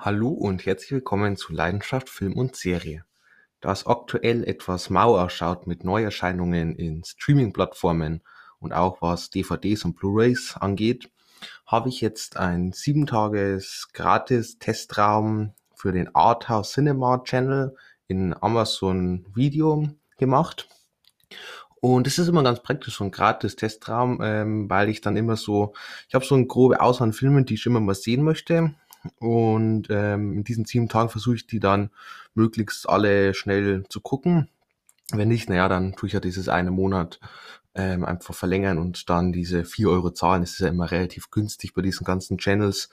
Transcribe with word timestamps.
Hallo 0.00 0.28
und 0.28 0.64
herzlich 0.64 0.92
willkommen 0.92 1.36
zu 1.36 1.52
Leidenschaft 1.52 2.08
Film 2.08 2.34
und 2.34 2.54
Serie. 2.54 3.04
Da 3.60 3.72
es 3.72 3.84
aktuell 3.84 4.44
etwas 4.44 4.90
mau 4.90 5.18
ausschaut 5.18 5.66
mit 5.66 5.82
Neuerscheinungen 5.82 6.76
in 6.76 7.02
Streaming-Plattformen 7.02 8.22
und 8.60 8.72
auch 8.72 9.02
was 9.02 9.30
DVDs 9.30 9.84
und 9.84 9.96
Blu-rays 9.96 10.54
angeht, 10.56 11.10
habe 11.66 11.88
ich 11.88 12.00
jetzt 12.00 12.36
ein 12.36 12.70
7 12.70 13.06
Tages 13.06 13.88
gratis 13.92 14.60
Testraum 14.60 15.54
für 15.74 15.90
den 15.90 16.14
Arthouse 16.14 16.74
Cinema 16.74 17.18
Channel 17.24 17.74
in 18.06 18.36
Amazon 18.40 19.26
Video 19.34 19.88
gemacht. 20.16 20.68
Und 21.80 22.06
es 22.06 22.20
ist 22.20 22.28
immer 22.28 22.44
ganz 22.44 22.62
praktisch, 22.62 22.98
so 22.98 23.02
ein 23.02 23.10
gratis 23.10 23.56
Testraum, 23.56 24.20
ähm, 24.22 24.70
weil 24.70 24.90
ich 24.90 25.00
dann 25.00 25.16
immer 25.16 25.34
so, 25.34 25.72
ich 26.06 26.14
habe 26.14 26.24
so 26.24 26.36
eine 26.36 26.46
grobe 26.46 26.80
Auswahl 26.80 27.08
an 27.08 27.12
Filmen, 27.12 27.46
die 27.46 27.54
ich 27.54 27.66
immer 27.66 27.80
mal 27.80 27.96
sehen 27.96 28.22
möchte 28.22 28.76
und 29.18 29.88
ähm, 29.90 30.32
in 30.32 30.44
diesen 30.44 30.64
sieben 30.64 30.88
Tagen 30.88 31.08
versuche 31.08 31.36
ich 31.36 31.46
die 31.46 31.60
dann 31.60 31.90
möglichst 32.34 32.88
alle 32.88 33.34
schnell 33.34 33.84
zu 33.88 34.00
gucken. 34.00 34.48
Wenn 35.12 35.28
nicht, 35.28 35.48
naja, 35.48 35.68
dann 35.68 35.94
tue 35.94 36.08
ich 36.08 36.12
ja 36.12 36.20
dieses 36.20 36.48
eine 36.48 36.70
Monat 36.70 37.18
ähm, 37.74 38.04
einfach 38.04 38.34
verlängern 38.34 38.78
und 38.78 39.08
dann 39.08 39.32
diese 39.32 39.64
vier 39.64 39.88
Euro 39.90 40.10
zahlen. 40.10 40.42
Das 40.42 40.52
ist 40.52 40.60
ja 40.60 40.68
immer 40.68 40.90
relativ 40.90 41.30
günstig 41.30 41.74
bei 41.74 41.82
diesen 41.82 42.04
ganzen 42.04 42.38
Channels. 42.38 42.90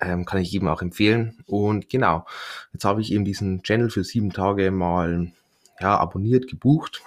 Ähm, 0.00 0.26
kann 0.26 0.40
ich 0.40 0.52
jedem 0.52 0.68
auch 0.68 0.82
empfehlen. 0.82 1.38
Und 1.46 1.88
genau, 1.88 2.26
jetzt 2.72 2.84
habe 2.84 3.00
ich 3.00 3.12
eben 3.12 3.24
diesen 3.24 3.62
Channel 3.62 3.90
für 3.90 4.04
sieben 4.04 4.30
Tage 4.30 4.70
mal 4.70 5.32
ja, 5.80 5.96
abonniert, 5.98 6.48
gebucht 6.48 7.02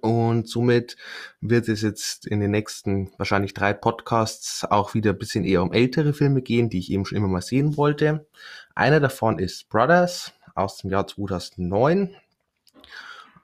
und 0.00 0.48
somit 0.48 0.96
wird 1.40 1.68
es 1.68 1.82
jetzt 1.82 2.26
in 2.26 2.40
den 2.40 2.50
nächsten 2.50 3.10
wahrscheinlich 3.18 3.54
drei 3.54 3.72
Podcasts 3.72 4.64
auch 4.64 4.94
wieder 4.94 5.10
ein 5.12 5.18
bisschen 5.18 5.44
eher 5.44 5.62
um 5.62 5.72
ältere 5.72 6.12
Filme 6.12 6.42
gehen, 6.42 6.70
die 6.70 6.78
ich 6.78 6.90
eben 6.90 7.04
schon 7.04 7.18
immer 7.18 7.28
mal 7.28 7.42
sehen 7.42 7.76
wollte. 7.76 8.26
Einer 8.74 9.00
davon 9.00 9.38
ist 9.38 9.68
Brothers 9.68 10.32
aus 10.54 10.78
dem 10.78 10.90
Jahr 10.90 11.06
2009. 11.06 12.16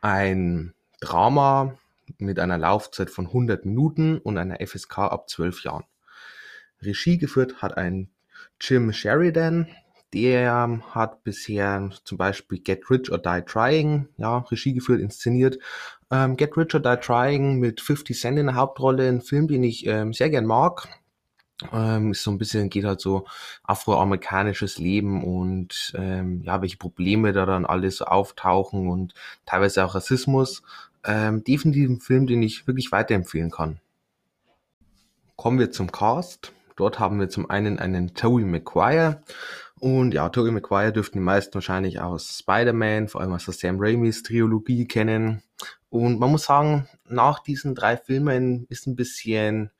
Ein 0.01 0.75
Drama 1.01 1.79
mit 2.19 2.39
einer 2.39 2.59
Laufzeit 2.59 3.11
von 3.11 3.27
100 3.27 3.65
Minuten 3.65 4.19
und 4.19 4.39
einer 4.39 4.59
FSK 4.65 4.99
ab 4.99 5.29
12 5.29 5.65
Jahren. 5.65 5.85
Regie 6.81 7.19
geführt 7.19 7.63
hat 7.63 7.77
ein 7.77 8.11
Jim 8.61 8.93
Sheridan, 8.93 9.69
der 10.13 10.83
hat 10.91 11.25
bisher 11.25 11.91
zum 12.05 12.19
Beispiel 12.19 12.59
Get 12.59 12.91
Rich 12.91 13.11
or 13.11 13.19
Die 13.19 13.43
Trying, 13.47 14.09
ja, 14.19 14.39
Regie 14.39 14.75
geführt, 14.75 15.01
inszeniert. 15.01 15.59
Ähm, 16.13 16.37
Get 16.37 16.57
Rich 16.57 16.75
or 16.75 16.81
Die 16.81 16.97
Trying 17.01 17.59
mit 17.59 17.81
50 17.81 18.21
Cent 18.21 18.39
in 18.39 18.47
der 18.47 18.55
Hauptrolle, 18.55 19.09
ein 19.09 19.23
Film, 19.23 19.49
den 19.49 19.65
ich 19.65 19.87
ähm, 19.87 20.13
sehr 20.13 20.29
gern 20.29 20.45
mag. 20.45 20.87
Ähm, 21.73 22.13
ist 22.13 22.23
so 22.23 22.31
ein 22.31 22.39
bisschen, 22.39 22.69
geht 22.69 22.85
halt 22.85 23.01
so 23.01 23.25
afroamerikanisches 23.65 24.79
Leben 24.79 25.25
und 25.25 25.93
ähm, 25.97 26.43
ja, 26.43 26.61
welche 26.61 26.77
Probleme 26.77 27.33
da 27.33 27.47
dann 27.47 27.65
alles 27.65 28.03
auftauchen 28.03 28.89
und 28.89 29.15
teilweise 29.47 29.85
auch 29.85 29.95
Rassismus. 29.95 30.63
Ähm, 31.05 31.43
definitiv 31.45 31.89
ein 31.89 32.01
Film, 32.01 32.27
den 32.27 32.43
ich 32.43 32.67
wirklich 32.67 32.93
weiterempfehlen 32.93 33.51
kann. 33.51 33.81
Kommen 35.37 35.59
wir 35.59 35.71
zum 35.71 35.91
Cast. 35.91 36.53
Dort 36.77 36.99
haben 36.99 37.19
wir 37.21 37.29
zum 37.29 37.49
einen 37.49 37.79
einen 37.79 38.15
Toby 38.15 38.45
McGuire 38.45 39.23
und 39.83 40.15
ja, 40.15 40.29
Tobey 40.29 40.53
Maguire 40.53 40.93
dürften 40.93 41.19
die 41.19 41.25
meisten 41.25 41.55
wahrscheinlich 41.55 42.01
aus 42.01 42.39
Spider-Man, 42.39 43.09
vor 43.09 43.21
allem 43.21 43.33
aus 43.33 43.47
der 43.47 43.55
Sam 43.55 43.79
Raimis 43.81 44.23
Trilogie 44.23 44.87
kennen. 44.87 45.43
Und 45.93 46.19
man 46.19 46.31
muss 46.31 46.45
sagen, 46.45 46.89
nach 47.07 47.41
diesen 47.41 47.75
drei 47.75 47.99
Filmen 47.99 48.65
ist 48.71 48.87
ein 48.87 48.97
bisschen 48.97 49.71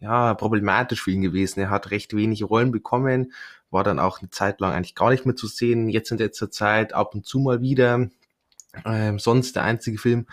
ja, 0.00 0.34
problematisch 0.34 1.00
für 1.00 1.12
ihn 1.12 1.22
gewesen. 1.22 1.60
Er 1.60 1.70
hat 1.70 1.92
recht 1.92 2.12
wenig 2.12 2.42
Rollen 2.42 2.72
bekommen, 2.72 3.32
war 3.70 3.84
dann 3.84 4.00
auch 4.00 4.18
eine 4.18 4.30
Zeit 4.30 4.60
lang 4.60 4.72
eigentlich 4.72 4.96
gar 4.96 5.10
nicht 5.10 5.26
mehr 5.26 5.36
zu 5.36 5.46
sehen. 5.46 5.88
Jetzt 5.88 6.10
in 6.10 6.18
letzter 6.18 6.50
Zeit 6.50 6.92
ab 6.92 7.14
und 7.14 7.24
zu 7.24 7.38
mal 7.38 7.60
wieder. 7.62 8.08
Ähm, 8.84 9.20
sonst 9.20 9.54
der 9.54 9.62
einzige 9.62 9.98
Film, 9.98 10.26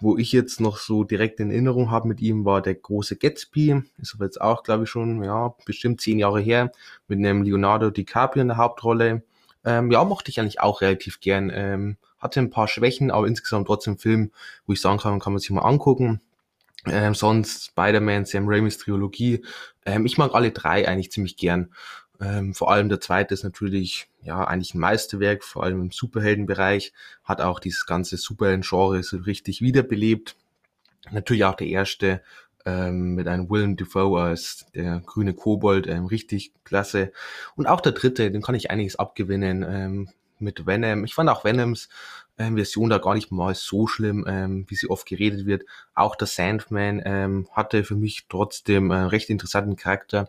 wo 0.00 0.16
ich 0.16 0.32
jetzt 0.32 0.58
noch 0.58 0.78
so 0.78 1.04
direkt 1.04 1.38
in 1.40 1.50
Erinnerung 1.50 1.90
habe 1.90 2.08
mit 2.08 2.22
ihm, 2.22 2.46
war 2.46 2.62
der 2.62 2.74
große 2.74 3.16
Gatsby. 3.16 3.82
Ist 3.98 4.14
aber 4.14 4.24
jetzt 4.24 4.40
auch, 4.40 4.62
glaube 4.62 4.84
ich, 4.84 4.90
schon, 4.90 5.22
ja, 5.22 5.54
bestimmt 5.66 6.00
zehn 6.00 6.18
Jahre 6.18 6.40
her, 6.40 6.72
mit 7.08 7.18
einem 7.18 7.42
Leonardo 7.42 7.90
DiCaprio 7.90 8.40
in 8.40 8.48
der 8.48 8.56
Hauptrolle. 8.56 9.22
Ähm, 9.66 9.90
ja, 9.90 10.02
mochte 10.04 10.30
ich 10.30 10.40
eigentlich 10.40 10.62
auch 10.62 10.80
relativ 10.80 11.20
gern. 11.20 11.50
Ähm, 11.52 11.98
hatte 12.18 12.40
ein 12.40 12.50
paar 12.50 12.68
Schwächen, 12.68 13.10
aber 13.10 13.26
insgesamt 13.26 13.66
trotzdem 13.66 13.94
ein 13.94 13.98
Film, 13.98 14.32
wo 14.66 14.72
ich 14.72 14.80
sagen 14.80 14.98
kann, 14.98 15.20
kann 15.20 15.32
man 15.32 15.40
sich 15.40 15.50
mal 15.50 15.62
angucken. 15.62 16.20
Ähm, 16.86 17.14
sonst 17.14 17.66
Spider-Man, 17.66 18.24
Sam 18.24 18.48
Raimis 18.48 18.78
Trilogie. 18.78 19.44
Ähm, 19.84 20.06
ich 20.06 20.18
mag 20.18 20.34
alle 20.34 20.52
drei 20.52 20.86
eigentlich 20.86 21.10
ziemlich 21.10 21.36
gern. 21.36 21.70
Ähm, 22.20 22.54
vor 22.54 22.70
allem 22.70 22.88
der 22.88 23.00
zweite 23.00 23.34
ist 23.34 23.44
natürlich 23.44 24.08
ja 24.22 24.44
eigentlich 24.44 24.74
ein 24.74 24.80
Meisterwerk, 24.80 25.44
vor 25.44 25.64
allem 25.64 25.80
im 25.82 25.90
Superheldenbereich, 25.90 26.92
hat 27.24 27.40
auch 27.40 27.60
dieses 27.60 27.86
ganze 27.86 28.16
Superhelden-Genre 28.16 29.02
so 29.02 29.18
richtig 29.18 29.60
wiederbelebt. 29.60 30.36
Natürlich 31.10 31.44
auch 31.44 31.54
der 31.54 31.68
erste 31.68 32.22
ähm, 32.66 33.14
mit 33.14 33.28
einem 33.28 33.48
Willem 33.48 33.76
Dafoe 33.76 34.20
als 34.20 34.66
der 34.74 35.00
grüne 35.06 35.34
Kobold, 35.34 35.86
ähm, 35.86 36.06
richtig 36.06 36.52
klasse. 36.64 37.12
Und 37.54 37.66
auch 37.66 37.80
der 37.80 37.92
dritte, 37.92 38.30
den 38.30 38.42
kann 38.42 38.54
ich 38.54 38.70
einiges 38.70 38.96
abgewinnen 38.96 39.64
ähm, 39.68 40.08
mit 40.40 40.66
Venom. 40.66 41.04
Ich 41.04 41.14
fand 41.14 41.30
auch 41.30 41.44
Venoms 41.44 41.88
ähm, 42.38 42.56
Version 42.56 42.90
da 42.90 42.98
gar 42.98 43.14
nicht 43.14 43.32
mal 43.32 43.54
so 43.54 43.86
schlimm, 43.86 44.24
ähm, 44.28 44.64
wie 44.68 44.76
sie 44.76 44.88
oft 44.88 45.06
geredet 45.06 45.46
wird. 45.46 45.64
Auch 45.94 46.16
der 46.16 46.26
Sandman 46.26 47.02
ähm, 47.04 47.48
hatte 47.52 47.84
für 47.84 47.96
mich 47.96 48.26
trotzdem 48.28 48.90
einen 48.90 49.08
recht 49.08 49.30
interessanten 49.30 49.76
Charakter 49.76 50.28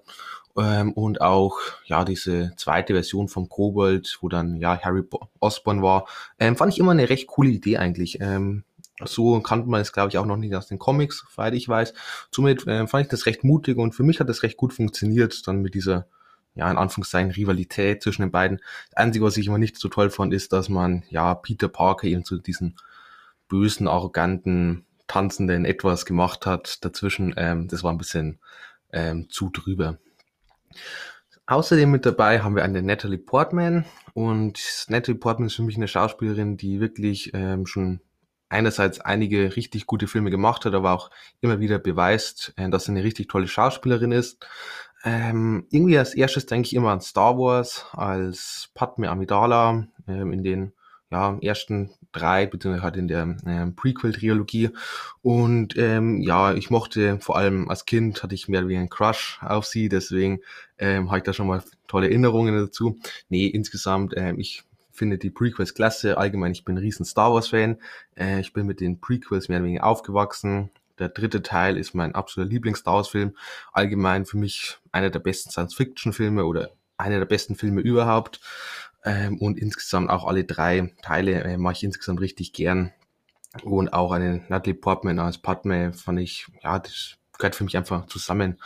ähm, 0.57 0.93
und 0.93 1.21
auch 1.21 1.59
ja 1.85 2.03
diese 2.03 2.53
zweite 2.57 2.93
Version 2.93 3.27
vom 3.27 3.49
Kobold, 3.49 4.17
wo 4.21 4.29
dann 4.29 4.57
ja 4.57 4.79
Harry 4.81 5.03
Osborn 5.39 5.81
war, 5.81 6.07
ähm, 6.39 6.55
fand 6.55 6.73
ich 6.73 6.79
immer 6.79 6.91
eine 6.91 7.09
recht 7.09 7.27
coole 7.27 7.49
Idee 7.49 7.77
eigentlich. 7.77 8.19
Ähm, 8.21 8.63
so 9.05 9.39
kannte 9.39 9.69
man 9.69 9.79
es, 9.79 9.93
glaube 9.93 10.09
ich, 10.09 10.17
auch 10.17 10.25
noch 10.25 10.35
nicht 10.35 10.53
aus 10.55 10.67
den 10.67 10.79
Comics, 10.79 11.25
soweit 11.33 11.53
ich 11.53 11.69
weiß. 11.69 11.93
Somit 12.31 12.67
äh, 12.67 12.85
fand 12.87 13.05
ich 13.05 13.09
das 13.09 13.25
recht 13.25 13.43
mutig 13.43 13.77
und 13.77 13.95
für 13.95 14.03
mich 14.03 14.19
hat 14.19 14.27
das 14.27 14.43
recht 14.43 14.57
gut 14.57 14.73
funktioniert, 14.73 15.47
dann 15.47 15.61
mit 15.61 15.73
dieser, 15.73 16.07
ja, 16.55 16.69
in 16.69 16.77
Anführungszeichen, 16.77 17.31
Rivalität 17.31 18.03
zwischen 18.03 18.23
den 18.23 18.31
beiden. 18.31 18.59
Das 18.89 18.97
Einzige, 18.97 19.25
was 19.25 19.37
ich 19.37 19.47
immer 19.47 19.57
nicht 19.57 19.77
so 19.77 19.87
toll 19.89 20.09
fand, 20.09 20.33
ist, 20.33 20.51
dass 20.53 20.69
man, 20.69 21.03
ja, 21.09 21.35
Peter 21.35 21.69
Parker 21.69 22.07
eben 22.07 22.25
zu 22.25 22.37
diesen 22.37 22.75
bösen, 23.47 23.87
arroganten, 23.87 24.85
tanzenden 25.07 25.65
etwas 25.65 26.05
gemacht 26.05 26.45
hat 26.45 26.83
dazwischen. 26.85 27.33
Ähm, 27.37 27.67
das 27.67 27.83
war 27.83 27.91
ein 27.91 27.97
bisschen 27.97 28.39
ähm, 28.93 29.29
zu 29.29 29.49
drüber. 29.49 29.97
Außerdem 31.47 31.89
mit 31.89 32.05
dabei 32.05 32.41
haben 32.41 32.55
wir 32.55 32.63
eine 32.63 32.83
Natalie 32.83 33.17
Portman 33.17 33.85
und 34.13 34.85
Natalie 34.87 35.17
Portman 35.17 35.47
ist 35.47 35.55
für 35.55 35.63
mich 35.63 35.77
eine 35.77 35.87
Schauspielerin, 35.87 36.57
die 36.57 36.79
wirklich 36.79 37.31
ähm, 37.33 37.65
schon 37.65 38.01
einerseits 38.49 38.99
einige 38.99 39.55
richtig 39.55 39.87
gute 39.87 40.07
Filme 40.07 40.29
gemacht 40.29 40.65
hat, 40.65 40.75
aber 40.75 40.91
auch 40.91 41.09
immer 41.41 41.59
wieder 41.59 41.79
beweist, 41.79 42.53
äh, 42.55 42.69
dass 42.69 42.85
sie 42.85 42.91
eine 42.91 43.03
richtig 43.03 43.29
tolle 43.29 43.47
Schauspielerin 43.47 44.11
ist. 44.11 44.45
Ähm, 45.03 45.65
irgendwie 45.69 45.97
als 45.97 46.13
erstes 46.13 46.45
denke 46.45 46.67
ich 46.67 46.75
immer 46.75 46.91
an 46.91 47.01
Star 47.01 47.37
Wars 47.37 47.85
als 47.93 48.69
Padme 48.73 49.09
Amidala 49.09 49.87
ähm, 50.07 50.33
in 50.33 50.43
den 50.43 50.73
ja, 51.11 51.37
ersten 51.41 51.91
drei, 52.11 52.45
beziehungsweise 52.45 52.83
halt 52.83 52.97
in 52.97 53.07
der 53.07 53.35
ähm, 53.45 53.75
Prequel-Trilogie. 53.75 54.69
Und 55.21 55.75
ähm, 55.77 56.21
ja, 56.21 56.53
ich 56.53 56.69
mochte 56.69 57.19
vor 57.19 57.37
allem 57.37 57.69
als 57.69 57.85
Kind, 57.85 58.21
hatte 58.23 58.35
ich 58.35 58.47
mehr 58.47 58.67
wie 58.67 58.77
einen 58.77 58.89
Crush 58.89 59.39
auf 59.41 59.65
sie, 59.65 59.89
deswegen 59.89 60.41
ähm, 60.77 61.09
habe 61.09 61.19
ich 61.19 61.23
da 61.23 61.33
schon 61.33 61.47
mal 61.47 61.63
tolle 61.87 62.07
Erinnerungen 62.07 62.55
dazu. 62.55 62.99
Nee, 63.29 63.47
insgesamt, 63.47 64.13
ähm, 64.17 64.39
ich 64.39 64.63
finde 64.91 65.17
die 65.17 65.29
Prequels 65.29 65.73
klasse. 65.73 66.17
Allgemein, 66.17 66.51
ich 66.51 66.65
bin 66.65 66.75
ein 66.75 66.79
riesen 66.79 67.05
Star 67.05 67.33
Wars-Fan. 67.33 67.77
Äh, 68.15 68.41
ich 68.41 68.53
bin 68.53 68.67
mit 68.67 68.81
den 68.81 68.99
Prequels 68.99 69.47
mehr 69.47 69.59
oder 69.59 69.65
weniger 69.65 69.85
aufgewachsen. 69.85 70.69
Der 70.99 71.09
dritte 71.09 71.41
Teil 71.41 71.77
ist 71.77 71.93
mein 71.93 72.13
absoluter 72.13 72.51
Lieblings-Star 72.51 72.95
Wars-Film. 72.95 73.35
Allgemein 73.71 74.25
für 74.25 74.37
mich 74.37 74.77
einer 74.91 75.09
der 75.09 75.19
besten 75.19 75.49
Science-Fiction-Filme 75.49 76.45
oder 76.45 76.71
einer 76.97 77.19
der 77.19 77.25
besten 77.25 77.55
Filme 77.55 77.81
überhaupt. 77.81 78.41
Ähm, 79.03 79.37
und 79.37 79.57
insgesamt 79.57 80.09
auch 80.09 80.25
alle 80.25 80.43
drei 80.43 80.93
Teile 81.01 81.43
äh, 81.43 81.57
mache 81.57 81.73
ich 81.73 81.83
insgesamt 81.83 82.19
richtig 82.19 82.53
gern. 82.53 82.91
Und 83.63 83.93
auch 83.93 84.11
eine 84.11 84.43
Natalie 84.49 84.75
Portman 84.75 85.19
als 85.19 85.39
Padme 85.39 85.93
fand 85.93 86.19
ich, 86.19 86.45
ja, 86.61 86.77
das 86.79 87.18
gehört 87.39 87.55
für 87.55 87.63
mich 87.63 87.75
einfach 87.75 88.05
zusammen. 88.05 88.59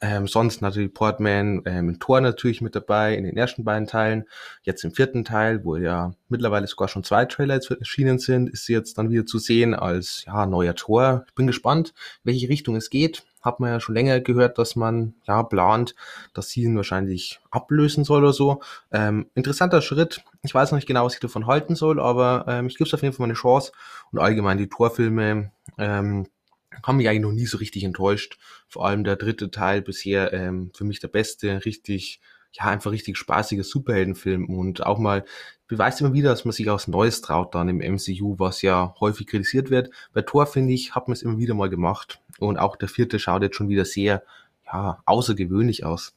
Ähm, 0.00 0.28
sonst 0.28 0.62
Natalie 0.62 0.88
Portman 0.88 1.62
ähm, 1.64 1.88
im 1.88 1.98
Tor 1.98 2.20
natürlich 2.20 2.60
mit 2.60 2.76
dabei, 2.76 3.14
in 3.14 3.24
den 3.24 3.36
ersten 3.36 3.64
beiden 3.64 3.88
Teilen. 3.88 4.24
Jetzt 4.62 4.84
im 4.84 4.92
vierten 4.92 5.24
Teil, 5.24 5.64
wo 5.64 5.76
ja 5.76 6.12
mittlerweile 6.28 6.66
sogar 6.68 6.86
schon 6.88 7.02
zwei 7.02 7.24
Trailer 7.24 7.54
erschienen 7.54 8.18
sind, 8.18 8.50
ist 8.50 8.66
sie 8.66 8.74
jetzt 8.74 8.98
dann 8.98 9.10
wieder 9.10 9.26
zu 9.26 9.38
sehen 9.38 9.74
als 9.74 10.24
ja, 10.26 10.46
neuer 10.46 10.76
Tor. 10.76 11.24
Ich 11.26 11.34
bin 11.34 11.48
gespannt, 11.48 11.94
welche 12.22 12.48
Richtung 12.48 12.76
es 12.76 12.90
geht 12.90 13.24
hat 13.40 13.60
man 13.60 13.70
ja 13.70 13.80
schon 13.80 13.94
länger 13.94 14.20
gehört, 14.20 14.58
dass 14.58 14.76
man 14.76 15.14
ja 15.26 15.42
plant, 15.42 15.94
dass 16.34 16.50
sie 16.50 16.62
ihn 16.62 16.76
wahrscheinlich 16.76 17.40
ablösen 17.50 18.04
soll 18.04 18.22
oder 18.22 18.32
so. 18.32 18.60
Ähm, 18.90 19.30
interessanter 19.34 19.80
Schritt. 19.80 20.22
Ich 20.42 20.54
weiß 20.54 20.70
noch 20.70 20.76
nicht 20.76 20.88
genau, 20.88 21.04
was 21.04 21.14
ich 21.14 21.20
davon 21.20 21.46
halten 21.46 21.76
soll, 21.76 22.00
aber 22.00 22.44
ähm, 22.48 22.66
ich 22.66 22.76
gebe 22.76 22.88
es 22.88 22.94
auf 22.94 23.02
jeden 23.02 23.14
Fall 23.14 23.26
mal 23.26 23.30
eine 23.30 23.38
Chance. 23.38 23.72
Und 24.12 24.18
allgemein 24.18 24.58
die 24.58 24.68
Torfilme 24.68 25.52
ähm, 25.78 26.26
haben 26.82 26.96
mich 26.96 27.08
eigentlich 27.08 27.22
noch 27.22 27.32
nie 27.32 27.46
so 27.46 27.58
richtig 27.58 27.84
enttäuscht. 27.84 28.38
Vor 28.68 28.86
allem 28.86 29.04
der 29.04 29.16
dritte 29.16 29.50
Teil 29.50 29.82
bisher 29.82 30.32
ähm, 30.32 30.70
für 30.74 30.84
mich 30.84 31.00
der 31.00 31.08
beste, 31.08 31.64
richtig 31.64 32.20
ja, 32.52 32.64
einfach 32.64 32.92
richtig 32.92 33.16
spaßiger 33.16 33.62
Superheldenfilm 33.62 34.46
und 34.46 34.84
auch 34.84 34.98
mal 34.98 35.24
beweist 35.66 36.00
immer 36.00 36.14
wieder, 36.14 36.30
dass 36.30 36.44
man 36.44 36.52
sich 36.52 36.68
aus 36.70 36.88
Neues 36.88 37.20
traut 37.20 37.54
dann 37.54 37.68
im 37.68 37.78
MCU, 37.78 38.38
was 38.38 38.62
ja 38.62 38.94
häufig 39.00 39.26
kritisiert 39.26 39.70
wird. 39.70 39.90
Bei 40.12 40.22
Thor, 40.22 40.46
finde 40.46 40.72
ich, 40.72 40.94
hat 40.94 41.08
man 41.08 41.12
es 41.12 41.22
immer 41.22 41.38
wieder 41.38 41.54
mal 41.54 41.68
gemacht. 41.68 42.20
Und 42.38 42.56
auch 42.58 42.76
der 42.76 42.88
vierte 42.88 43.18
schaut 43.18 43.42
jetzt 43.42 43.56
schon 43.56 43.68
wieder 43.68 43.84
sehr, 43.84 44.22
ja, 44.64 45.02
außergewöhnlich 45.04 45.84
aus. 45.84 46.14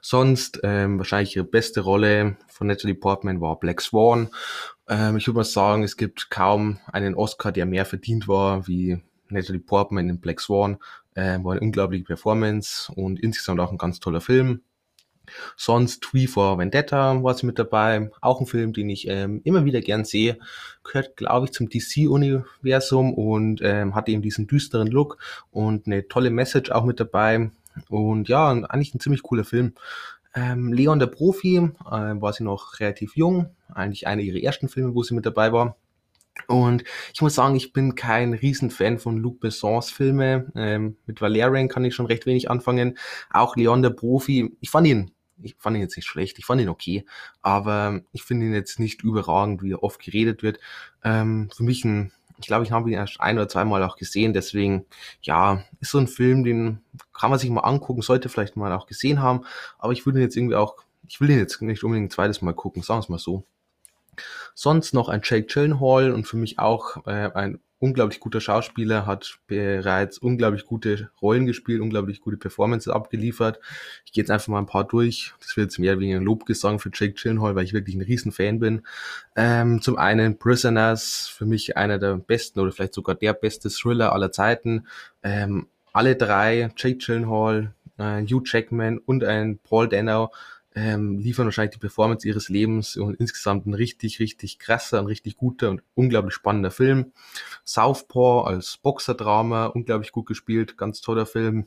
Sonst 0.00 0.60
ähm, 0.64 0.98
wahrscheinlich 0.98 1.36
ihre 1.36 1.44
beste 1.44 1.80
Rolle 1.82 2.36
von 2.48 2.66
Natalie 2.66 2.94
Portman 2.94 3.40
war 3.40 3.60
Black 3.60 3.80
Swan. 3.80 4.30
Ähm, 4.88 5.18
ich 5.18 5.26
würde 5.28 5.38
mal 5.38 5.44
sagen, 5.44 5.84
es 5.84 5.96
gibt 5.96 6.30
kaum 6.30 6.80
einen 6.90 7.14
Oscar, 7.14 7.52
der 7.52 7.66
mehr 7.66 7.84
verdient 7.84 8.26
war 8.26 8.66
wie 8.66 9.00
Natalie 9.30 9.60
Portman 9.60 10.08
in 10.08 10.20
Black 10.20 10.40
Swan. 10.40 10.78
Ähm, 11.16 11.44
war 11.44 11.52
eine 11.52 11.60
unglaubliche 11.60 12.04
Performance 12.04 12.92
und 12.92 13.20
insgesamt 13.20 13.60
auch 13.60 13.72
ein 13.72 13.78
ganz 13.78 14.00
toller 14.00 14.20
Film. 14.20 14.62
Sonst 15.56 16.02
Tree 16.02 16.26
for 16.26 16.58
Vendetta 16.58 17.22
war 17.22 17.34
sie 17.34 17.46
mit 17.46 17.58
dabei. 17.58 18.10
Auch 18.20 18.40
ein 18.40 18.46
Film, 18.46 18.72
den 18.72 18.88
ich 18.90 19.08
ähm, 19.08 19.40
immer 19.44 19.64
wieder 19.64 19.80
gern 19.80 20.04
sehe. 20.04 20.38
Gehört, 20.84 21.16
glaube 21.16 21.46
ich, 21.46 21.52
zum 21.52 21.68
DC-Universum 21.68 23.14
und 23.14 23.60
ähm, 23.62 23.94
hat 23.94 24.08
eben 24.08 24.22
diesen 24.22 24.46
düsteren 24.46 24.88
Look 24.88 25.18
und 25.50 25.86
eine 25.86 26.08
tolle 26.08 26.30
Message 26.30 26.70
auch 26.70 26.84
mit 26.84 27.00
dabei. 27.00 27.50
Und 27.88 28.28
ja, 28.28 28.50
eigentlich 28.50 28.94
ein 28.94 29.00
ziemlich 29.00 29.22
cooler 29.22 29.44
Film. 29.44 29.74
Ähm, 30.34 30.72
Leon 30.72 30.98
der 30.98 31.06
Profi 31.06 31.56
äh, 31.56 31.70
war 31.90 32.32
sie 32.32 32.44
noch 32.44 32.80
relativ 32.80 33.16
jung. 33.16 33.54
Eigentlich 33.72 34.06
einer 34.06 34.22
ihrer 34.22 34.42
ersten 34.42 34.68
Filme, 34.68 34.94
wo 34.94 35.02
sie 35.02 35.14
mit 35.14 35.26
dabei 35.26 35.52
war. 35.52 35.76
Und 36.46 36.84
ich 37.12 37.20
muss 37.20 37.34
sagen, 37.34 37.56
ich 37.56 37.72
bin 37.72 37.94
kein 37.94 38.34
Riesenfan 38.34 38.98
von 38.98 39.18
Luc 39.18 39.40
Bessons 39.40 39.90
Filme. 39.90 40.50
Ähm, 40.54 40.96
mit 41.06 41.20
Valerian 41.20 41.68
kann 41.68 41.84
ich 41.84 41.94
schon 41.94 42.06
recht 42.06 42.26
wenig 42.26 42.50
anfangen. 42.50 42.98
Auch 43.30 43.56
Leon 43.56 43.82
der 43.82 43.90
Profi, 43.90 44.56
ich 44.60 44.70
fand 44.70 44.86
ihn 44.86 45.10
ich 45.42 45.56
fand 45.58 45.76
ihn 45.76 45.82
jetzt 45.82 45.96
nicht 45.96 46.06
schlecht, 46.06 46.38
ich 46.38 46.46
fand 46.46 46.60
ihn 46.60 46.68
okay, 46.68 47.04
aber 47.42 48.00
ich 48.12 48.22
finde 48.22 48.46
ihn 48.46 48.54
jetzt 48.54 48.80
nicht 48.80 49.02
überragend, 49.02 49.62
wie 49.62 49.72
er 49.72 49.82
oft 49.82 50.00
geredet 50.00 50.42
wird. 50.42 50.58
Ähm, 51.04 51.48
für 51.54 51.62
mich 51.62 51.84
ein, 51.84 52.12
ich 52.38 52.46
glaube, 52.46 52.64
ich 52.64 52.72
habe 52.72 52.88
ihn 52.90 52.94
erst 52.94 53.20
ein 53.20 53.36
oder 53.36 53.48
zweimal 53.48 53.82
auch 53.82 53.96
gesehen, 53.96 54.32
deswegen, 54.32 54.86
ja, 55.22 55.64
ist 55.80 55.90
so 55.90 55.98
ein 55.98 56.08
Film, 56.08 56.44
den 56.44 56.80
kann 57.12 57.30
man 57.30 57.38
sich 57.38 57.50
mal 57.50 57.60
angucken, 57.60 58.02
sollte 58.02 58.28
vielleicht 58.28 58.56
mal 58.56 58.72
auch 58.72 58.86
gesehen 58.86 59.20
haben, 59.20 59.44
aber 59.78 59.92
ich 59.92 60.06
würde 60.06 60.18
ihn 60.18 60.22
jetzt 60.22 60.36
irgendwie 60.36 60.56
auch, 60.56 60.76
ich 61.06 61.20
will 61.20 61.30
ihn 61.30 61.38
jetzt 61.38 61.60
nicht 61.62 61.84
unbedingt 61.84 62.08
ein 62.08 62.12
zweites 62.12 62.42
Mal 62.42 62.54
gucken, 62.54 62.82
sagen 62.82 62.98
wir 62.98 63.04
es 63.04 63.08
mal 63.08 63.18
so. 63.18 63.44
Sonst 64.60 64.92
noch 64.92 65.08
ein 65.08 65.20
Jake 65.22 65.46
Gyllenhaal 65.46 66.10
und 66.10 66.26
für 66.26 66.36
mich 66.36 66.58
auch 66.58 67.06
äh, 67.06 67.30
ein 67.32 67.60
unglaublich 67.78 68.18
guter 68.18 68.40
Schauspieler, 68.40 69.06
hat 69.06 69.38
bereits 69.46 70.18
unglaublich 70.18 70.66
gute 70.66 71.10
Rollen 71.22 71.46
gespielt, 71.46 71.80
unglaublich 71.80 72.20
gute 72.20 72.38
Performances 72.38 72.92
abgeliefert. 72.92 73.60
Ich 74.04 74.10
gehe 74.10 74.20
jetzt 74.20 74.32
einfach 74.32 74.48
mal 74.48 74.58
ein 74.58 74.66
paar 74.66 74.82
durch. 74.82 75.32
Das 75.38 75.56
wird 75.56 75.66
jetzt 75.66 75.78
mehr 75.78 75.92
oder 75.92 76.00
weniger 76.00 76.18
ein 76.18 76.24
Lobgesang 76.24 76.80
für 76.80 76.90
Jake 76.92 77.14
Gyllenhaal, 77.14 77.54
weil 77.54 77.66
ich 77.66 77.72
wirklich 77.72 77.94
ein 77.94 78.02
riesen 78.02 78.32
Fan 78.32 78.58
bin. 78.58 78.82
Ähm, 79.36 79.80
zum 79.80 79.96
einen 79.96 80.40
Prisoners, 80.40 81.28
für 81.28 81.46
mich 81.46 81.76
einer 81.76 82.00
der 82.00 82.16
besten 82.16 82.58
oder 82.58 82.72
vielleicht 82.72 82.94
sogar 82.94 83.14
der 83.14 83.34
beste 83.34 83.70
Thriller 83.70 84.12
aller 84.12 84.32
Zeiten. 84.32 84.88
Ähm, 85.22 85.68
alle 85.92 86.16
drei, 86.16 86.72
Jake 86.76 86.98
Gyllenhaal, 86.98 87.74
äh, 87.96 88.22
Hugh 88.22 88.42
Jackman 88.44 88.98
und 88.98 89.22
ein 89.22 89.60
Paul 89.62 89.88
Dano, 89.88 90.32
ähm, 90.74 91.18
liefern 91.18 91.46
wahrscheinlich 91.46 91.74
die 91.74 91.80
Performance 91.80 92.26
ihres 92.26 92.48
Lebens 92.48 92.96
und 92.96 93.14
insgesamt 93.16 93.66
ein 93.66 93.74
richtig, 93.74 94.20
richtig 94.20 94.58
krasser, 94.58 94.98
ein 94.98 95.06
richtig 95.06 95.36
guter 95.36 95.70
und 95.70 95.82
unglaublich 95.94 96.34
spannender 96.34 96.70
Film. 96.70 97.12
Southpaw 97.64 98.46
als 98.46 98.76
Boxerdrama, 98.78 99.66
unglaublich 99.66 100.12
gut 100.12 100.26
gespielt, 100.26 100.76
ganz 100.76 101.00
toller 101.00 101.26
Film. 101.26 101.66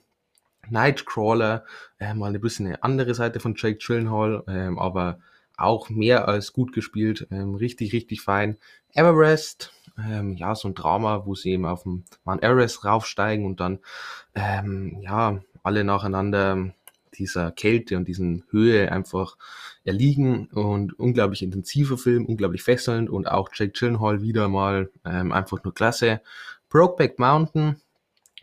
Nightcrawler, 0.69 1.65
äh, 1.99 2.13
mal 2.13 2.33
ein 2.33 2.39
bisschen 2.39 2.67
eine 2.67 2.83
andere 2.83 3.15
Seite 3.15 3.39
von 3.39 3.55
Jake 3.57 3.79
Gyllenhaal, 3.79 4.43
ähm, 4.47 4.79
aber 4.79 5.19
auch 5.57 5.89
mehr 5.89 6.27
als 6.27 6.53
gut 6.53 6.73
gespielt, 6.73 7.27
ähm, 7.31 7.55
richtig, 7.55 7.93
richtig 7.93 8.21
fein. 8.21 8.57
Everest, 8.93 9.73
ähm, 9.97 10.35
ja, 10.35 10.55
so 10.55 10.67
ein 10.67 10.75
Drama, 10.75 11.25
wo 11.25 11.35
sie 11.35 11.51
eben 11.51 11.65
auf 11.65 11.83
dem 11.83 12.03
Mount 12.25 12.43
Everest 12.43 12.85
raufsteigen 12.85 13.45
und 13.45 13.59
dann, 13.59 13.79
ähm, 14.35 14.99
ja, 15.01 15.41
alle 15.63 15.83
nacheinander 15.83 16.73
dieser 17.13 17.51
Kälte 17.51 17.97
und 17.97 18.07
diesen 18.07 18.43
Höhe 18.49 18.91
einfach 18.91 19.37
erliegen 19.83 20.47
und 20.47 20.97
unglaublich 20.99 21.43
intensiver 21.43 21.97
Film, 21.97 22.25
unglaublich 22.25 22.63
fesselnd 22.63 23.09
und 23.09 23.29
auch 23.29 23.49
Jake 23.53 23.73
Gyllenhaal 23.73 24.21
wieder 24.21 24.47
mal 24.47 24.89
ähm, 25.05 25.31
einfach 25.31 25.63
nur 25.63 25.73
klasse. 25.73 26.21
Brokeback 26.69 27.19
Mountain, 27.19 27.81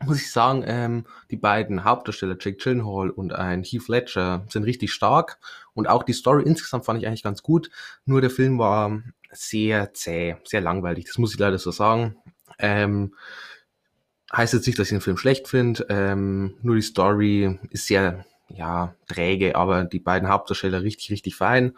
muss 0.04 0.20
ich 0.20 0.30
sagen, 0.30 0.64
ähm, 0.66 1.04
die 1.30 1.36
beiden 1.36 1.84
Hauptdarsteller 1.84 2.36
Jake 2.38 2.58
Gyllenhaal 2.58 3.10
und 3.10 3.32
ein 3.32 3.64
Heath 3.64 3.88
Ledger 3.88 4.44
sind 4.48 4.64
richtig 4.64 4.92
stark 4.92 5.38
und 5.74 5.88
auch 5.88 6.02
die 6.02 6.12
Story 6.12 6.44
insgesamt 6.44 6.84
fand 6.84 7.00
ich 7.00 7.06
eigentlich 7.06 7.22
ganz 7.22 7.42
gut. 7.42 7.70
Nur 8.04 8.20
der 8.20 8.30
Film 8.30 8.58
war 8.58 9.02
sehr 9.32 9.92
zäh, 9.94 10.36
sehr 10.44 10.60
langweilig, 10.60 11.06
das 11.06 11.18
muss 11.18 11.32
ich 11.32 11.38
leider 11.38 11.58
so 11.58 11.70
sagen. 11.70 12.16
Ähm, 12.58 13.14
heißt 14.32 14.52
jetzt 14.52 14.66
nicht, 14.66 14.78
dass 14.78 14.88
ich 14.88 14.96
den 14.96 15.00
Film 15.00 15.16
schlecht 15.16 15.48
finde, 15.48 15.86
ähm, 15.88 16.54
nur 16.62 16.76
die 16.76 16.82
Story 16.82 17.58
ist 17.70 17.86
sehr 17.86 18.24
ja, 18.48 18.94
träge, 19.06 19.56
aber 19.56 19.84
die 19.84 20.00
beiden 20.00 20.28
Hauptdarsteller 20.28 20.82
richtig, 20.82 21.10
richtig 21.10 21.36
fein. 21.36 21.76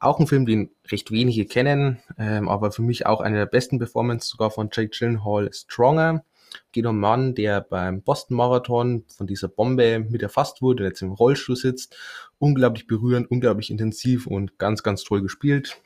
Auch 0.00 0.20
ein 0.20 0.26
Film, 0.26 0.46
den 0.46 0.70
recht 0.90 1.10
wenige 1.10 1.46
kennen, 1.46 2.02
ähm, 2.18 2.48
aber 2.48 2.72
für 2.72 2.82
mich 2.82 3.06
auch 3.06 3.20
eine 3.20 3.36
der 3.36 3.46
besten 3.46 3.78
Performances 3.78 4.30
sogar 4.30 4.50
von 4.50 4.68
Jake 4.72 4.90
Gyllenhaal, 4.96 5.50
Stronger. 5.52 6.24
Geht 6.72 6.86
um 6.86 6.90
einen 6.90 7.00
Mann, 7.00 7.34
der 7.34 7.60
beim 7.60 8.02
Boston 8.02 8.36
Marathon 8.36 9.04
von 9.08 9.26
dieser 9.26 9.48
Bombe 9.48 10.00
mit 10.08 10.22
erfasst 10.22 10.62
wurde, 10.62 10.84
jetzt 10.84 11.02
im 11.02 11.12
Rollstuhl 11.12 11.56
sitzt. 11.56 11.96
Unglaublich 12.38 12.86
berührend, 12.86 13.30
unglaublich 13.30 13.70
intensiv 13.70 14.26
und 14.26 14.58
ganz, 14.58 14.82
ganz 14.82 15.02
toll 15.02 15.22
gespielt. 15.22 15.80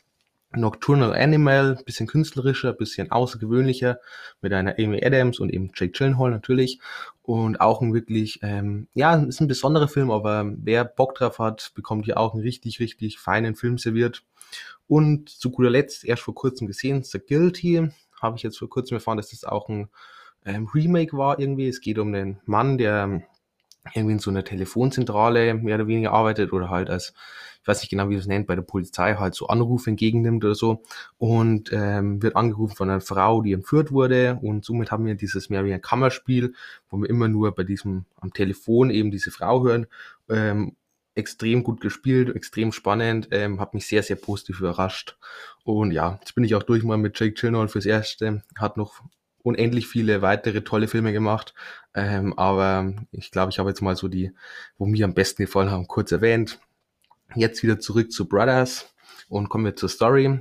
Nocturnal 0.53 1.13
Animal, 1.13 1.79
bisschen 1.85 2.07
künstlerischer, 2.07 2.73
bisschen 2.73 3.11
außergewöhnlicher, 3.11 3.99
mit 4.41 4.53
einer 4.53 4.77
Amy 4.79 5.05
Adams 5.05 5.41
und 5.41 5.51
eben 5.53 5.71
Jake 5.75 5.93
Gyllenhaal 5.93 6.31
natürlich. 6.31 6.81
Und 7.23 7.61
auch 7.61 7.83
ein 7.83 7.93
wirklich, 7.93 8.41
ähm, 8.43 8.89
ja, 8.95 9.15
ist 9.17 9.41
ein 9.41 9.49
besonderer 9.49 9.89
Film, 9.89 10.11
aber 10.11 10.51
wer 10.57 10.85
Bock 10.85 11.15
drauf 11.15 11.39
hat, 11.39 11.73
bekommt 11.75 12.07
hier 12.07 12.19
auch 12.19 12.33
einen 12.33 12.43
richtig, 12.43 12.81
richtig 12.81 13.19
feinen 13.19 13.55
Film 13.55 13.77
serviert. 13.77 14.23
Und 14.87 15.29
zu 15.29 15.51
guter 15.51 15.71
Letzt, 15.71 16.05
erst 16.05 16.23
vor 16.23 16.35
kurzem 16.35 16.67
gesehen, 16.67 17.03
The 17.03 17.19
Guilty, 17.19 17.91
habe 18.21 18.37
ich 18.37 18.43
jetzt 18.43 18.59
vor 18.59 18.71
kurzem 18.71 18.97
erfahren, 18.97 19.19
dass 19.19 19.31
das 19.31 19.45
auch 19.45 19.69
ein 19.69 19.89
ähm, 20.47 20.69
Remake 20.75 21.17
war 21.17 21.39
irgendwie. 21.39 21.69
Es 21.69 21.81
geht 21.81 21.99
um 21.99 22.09
einen 22.15 22.41
Mann, 22.47 22.79
der 22.79 23.23
irgendwie 23.95 24.15
in 24.15 24.19
so 24.19 24.31
einer 24.31 24.45
Telefonzentrale 24.45 25.55
mehr 25.55 25.77
oder 25.77 25.87
weniger 25.87 26.13
arbeitet 26.13 26.53
oder 26.53 26.71
halt 26.71 26.91
als, 26.91 27.15
ich 27.63 27.69
weiß 27.69 27.81
nicht 27.81 27.91
genau, 27.91 28.09
wie 28.09 28.17
das 28.17 28.27
nennt, 28.27 28.47
bei 28.47 28.55
der 28.55 28.63
Polizei 28.63 29.15
halt 29.15 29.35
so 29.35 29.49
Anrufe 29.49 29.91
entgegennimmt 29.91 30.45
oder 30.45 30.55
so 30.55 30.83
und 31.19 31.71
ähm, 31.73 32.23
wird 32.23 32.37
angerufen 32.37 32.77
von 32.77 32.91
einer 32.91 33.01
Frau, 33.01 33.43
die 33.43 33.53
entführt 33.53 33.93
wurde 33.93 34.39
und 34.43 34.65
somit 34.65 34.91
haben 34.91 35.07
wir 35.07 35.15
dieses 35.15 35.51
mehr 35.51 35.65
wie 35.65 35.73
ein 35.73 35.83
Kammerspiel, 35.83 36.55
wo 36.91 36.99
wir 36.99 37.11
immer 37.11 37.29
nur 37.29 37.55
bei 37.55 37.65
diesem 37.65 38.05
am 38.17 38.33
Telefon 38.33 38.91
eben 38.91 39.11
diese 39.11 39.31
Frau 39.31 39.65
hören. 39.65 39.87
Ähm, 40.29 40.77
extrem 41.19 41.65
gut 41.65 41.81
gespielt, 41.81 42.35
extrem 42.35 42.71
spannend, 42.71 43.29
ähm, 43.33 43.61
hat 43.61 43.75
mich 43.75 43.87
sehr, 43.89 44.05
sehr 44.05 44.17
positiv 44.17 44.61
überrascht. 44.61 45.19
Und 45.65 45.91
ja, 45.91 46.19
jetzt 46.21 46.35
bin 46.35 46.45
ich 46.45 46.55
auch 46.55 46.63
durch 46.63 46.85
mal 46.85 46.97
mit 46.97 47.19
Jake 47.19 47.35
Gyllenhaal 47.35 47.69
fürs 47.69 47.87
Erste. 47.87 48.45
Hat 48.57 48.77
noch 48.77 49.03
unendlich 49.49 49.89
viele 49.89 50.23
weitere 50.23 50.63
tolle 50.63 50.89
Filme 50.89 51.13
gemacht. 51.13 51.55
Ähm, 51.95 52.39
aber 52.39 52.93
ich 53.11 53.31
glaube, 53.31 53.51
ich 53.51 53.59
habe 53.59 53.71
jetzt 53.71 53.81
mal 53.81 53.97
so 53.97 54.09
die, 54.09 54.33
wo 54.77 54.87
mir 54.87 55.05
am 55.05 55.15
besten 55.15 55.43
gefallen 55.45 55.71
haben, 55.71 55.89
kurz 55.89 56.13
erwähnt. 56.13 56.61
Jetzt 57.35 57.63
wieder 57.63 57.81
zurück 57.81 58.13
zu 58.13 58.29
Brothers 58.29 58.95
und 59.29 59.49
kommen 59.49 59.65
wir 59.65 59.77
zur 59.77 59.89
Story. 59.89 60.41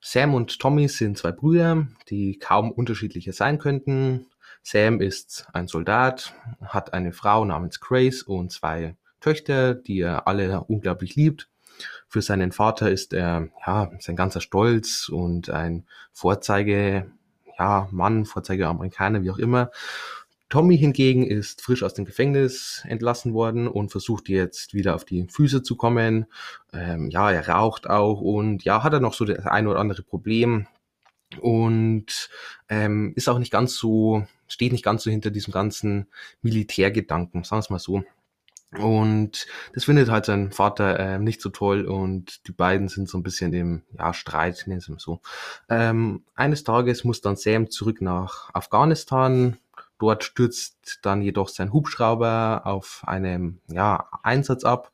Sam 0.00 0.34
und 0.34 0.58
Tommy 0.58 0.88
sind 0.88 1.18
zwei 1.18 1.32
Brüder, 1.32 1.88
die 2.08 2.38
kaum 2.38 2.70
unterschiedlicher 2.70 3.32
sein 3.32 3.58
könnten. 3.58 4.26
Sam 4.62 5.00
ist 5.00 5.46
ein 5.52 5.68
Soldat, 5.68 6.34
hat 6.62 6.92
eine 6.92 7.12
Frau 7.12 7.44
namens 7.44 7.80
Grace 7.80 8.22
und 8.22 8.52
zwei 8.52 8.96
Töchter, 9.20 9.74
die 9.74 10.00
er 10.00 10.26
alle 10.28 10.60
unglaublich 10.62 11.16
liebt. 11.16 11.48
Für 12.08 12.22
seinen 12.22 12.52
Vater 12.52 12.90
ist 12.90 13.12
er 13.12 13.48
ja 13.66 13.90
sein 13.98 14.16
ganzer 14.16 14.40
Stolz 14.40 15.08
und 15.08 15.50
ein 15.50 15.86
Vorzeige 16.12 17.10
ja, 17.58 17.88
Mann, 17.90 18.24
Vorzeige 18.26 18.68
Amerikaner, 18.68 19.22
wie 19.22 19.30
auch 19.30 19.38
immer. 19.38 19.70
Tommy 20.48 20.78
hingegen 20.78 21.26
ist 21.26 21.60
frisch 21.60 21.82
aus 21.82 21.94
dem 21.94 22.04
Gefängnis 22.04 22.84
entlassen 22.86 23.34
worden 23.34 23.66
und 23.66 23.90
versucht 23.90 24.28
jetzt 24.28 24.74
wieder 24.74 24.94
auf 24.94 25.04
die 25.04 25.26
Füße 25.28 25.62
zu 25.62 25.76
kommen. 25.76 26.26
Ähm, 26.72 27.10
ja, 27.10 27.30
er 27.32 27.48
raucht 27.48 27.90
auch 27.90 28.20
und 28.20 28.62
ja, 28.64 28.84
hat 28.84 28.92
er 28.92 29.00
noch 29.00 29.14
so 29.14 29.24
das 29.24 29.44
ein 29.44 29.66
oder 29.66 29.80
andere 29.80 30.02
Problem 30.04 30.68
und 31.40 32.30
ähm, 32.68 33.12
ist 33.16 33.28
auch 33.28 33.40
nicht 33.40 33.50
ganz 33.50 33.74
so, 33.76 34.24
steht 34.46 34.70
nicht 34.70 34.84
ganz 34.84 35.02
so 35.02 35.10
hinter 35.10 35.30
diesem 35.30 35.52
ganzen 35.52 36.06
Militärgedanken, 36.42 37.42
sagen 37.42 37.58
wir 37.58 37.64
es 37.64 37.70
mal 37.70 37.78
so. 37.80 38.04
Und 38.78 39.46
das 39.74 39.84
findet 39.84 40.10
halt 40.10 40.26
sein 40.26 40.52
Vater 40.52 40.98
äh, 40.98 41.18
nicht 41.18 41.40
so 41.40 41.50
toll 41.50 41.84
und 41.86 42.46
die 42.46 42.52
beiden 42.52 42.88
sind 42.88 43.08
so 43.08 43.18
ein 43.18 43.22
bisschen 43.22 43.52
im 43.52 43.82
ja, 43.98 44.12
Streit, 44.12 44.64
nennen 44.66 44.80
sie 44.80 44.92
mal 44.92 44.98
so. 44.98 45.20
Ähm, 45.68 46.24
eines 46.34 46.64
Tages 46.64 47.04
muss 47.04 47.20
dann 47.20 47.36
Sam 47.36 47.70
zurück 47.70 48.00
nach 48.00 48.52
Afghanistan. 48.54 49.56
Dort 49.98 50.24
stürzt 50.24 50.98
dann 51.02 51.22
jedoch 51.22 51.48
sein 51.48 51.72
Hubschrauber 51.72 52.62
auf 52.64 53.02
einem 53.06 53.60
ja, 53.68 54.08
Einsatz 54.22 54.64
ab. 54.64 54.92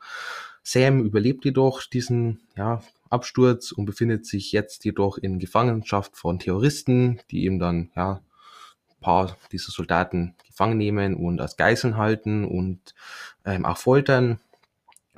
Sam 0.62 1.04
überlebt 1.04 1.44
jedoch 1.44 1.82
diesen 1.82 2.40
ja, 2.56 2.82
Absturz 3.10 3.72
und 3.72 3.84
befindet 3.84 4.26
sich 4.26 4.52
jetzt 4.52 4.84
jedoch 4.84 5.18
in 5.18 5.38
Gefangenschaft 5.38 6.16
von 6.16 6.38
Terroristen, 6.38 7.20
die 7.30 7.44
ihm 7.44 7.58
dann 7.58 7.90
ja 7.96 8.20
paar 9.02 9.36
dieser 9.52 9.70
Soldaten 9.70 10.34
gefangen 10.46 10.78
nehmen 10.78 11.14
und 11.14 11.40
als 11.40 11.58
Geiseln 11.58 11.98
halten 11.98 12.46
und 12.46 12.94
ähm, 13.44 13.66
auch 13.66 13.76
foltern. 13.76 14.40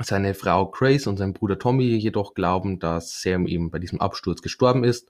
Seine 0.01 0.35
Frau 0.35 0.67
Grace 0.67 1.07
und 1.07 1.19
sein 1.19 1.33
Bruder 1.33 1.57
Tommy 1.57 1.85
jedoch 1.85 2.35
glauben, 2.35 2.81
dass 2.81 3.23
Sam 3.23 3.47
eben 3.47 3.71
bei 3.71 3.79
diesem 3.79 4.01
Absturz 4.01 4.43
gestorben 4.43 4.83
ist 4.83 5.09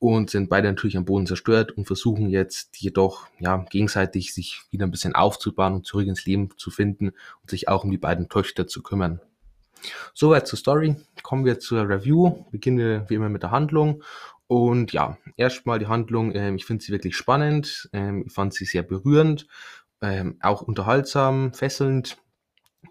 und 0.00 0.28
sind 0.28 0.48
beide 0.48 0.66
natürlich 0.66 0.96
am 0.96 1.04
Boden 1.04 1.28
zerstört 1.28 1.70
und 1.70 1.86
versuchen 1.86 2.28
jetzt 2.28 2.76
jedoch 2.78 3.28
ja 3.38 3.58
gegenseitig 3.70 4.34
sich 4.34 4.62
wieder 4.70 4.86
ein 4.86 4.90
bisschen 4.90 5.14
aufzubauen 5.14 5.74
und 5.74 5.86
zurück 5.86 6.08
ins 6.08 6.26
Leben 6.26 6.48
zu 6.56 6.72
finden 6.72 7.10
und 7.42 7.50
sich 7.50 7.68
auch 7.68 7.84
um 7.84 7.92
die 7.92 7.98
beiden 7.98 8.28
Töchter 8.28 8.66
zu 8.66 8.82
kümmern. 8.82 9.20
Soweit 10.14 10.46
zur 10.46 10.58
Story. 10.58 10.96
Kommen 11.22 11.44
wir 11.44 11.58
zur 11.58 11.88
Review. 11.88 12.44
Beginnen 12.50 12.78
wir 12.78 13.08
wie 13.08 13.14
immer 13.14 13.28
mit 13.28 13.42
der 13.42 13.50
Handlung. 13.50 14.02
Und 14.46 14.92
ja, 14.92 15.18
erstmal 15.36 15.78
die 15.78 15.86
Handlung. 15.86 16.34
Ähm, 16.34 16.56
ich 16.56 16.64
finde 16.64 16.84
sie 16.84 16.92
wirklich 16.92 17.16
spannend. 17.16 17.88
Ähm, 17.92 18.24
ich 18.26 18.32
fand 18.32 18.54
sie 18.54 18.64
sehr 18.64 18.82
berührend, 18.82 19.46
ähm, 20.02 20.38
auch 20.40 20.62
unterhaltsam, 20.62 21.52
fesselnd 21.54 22.18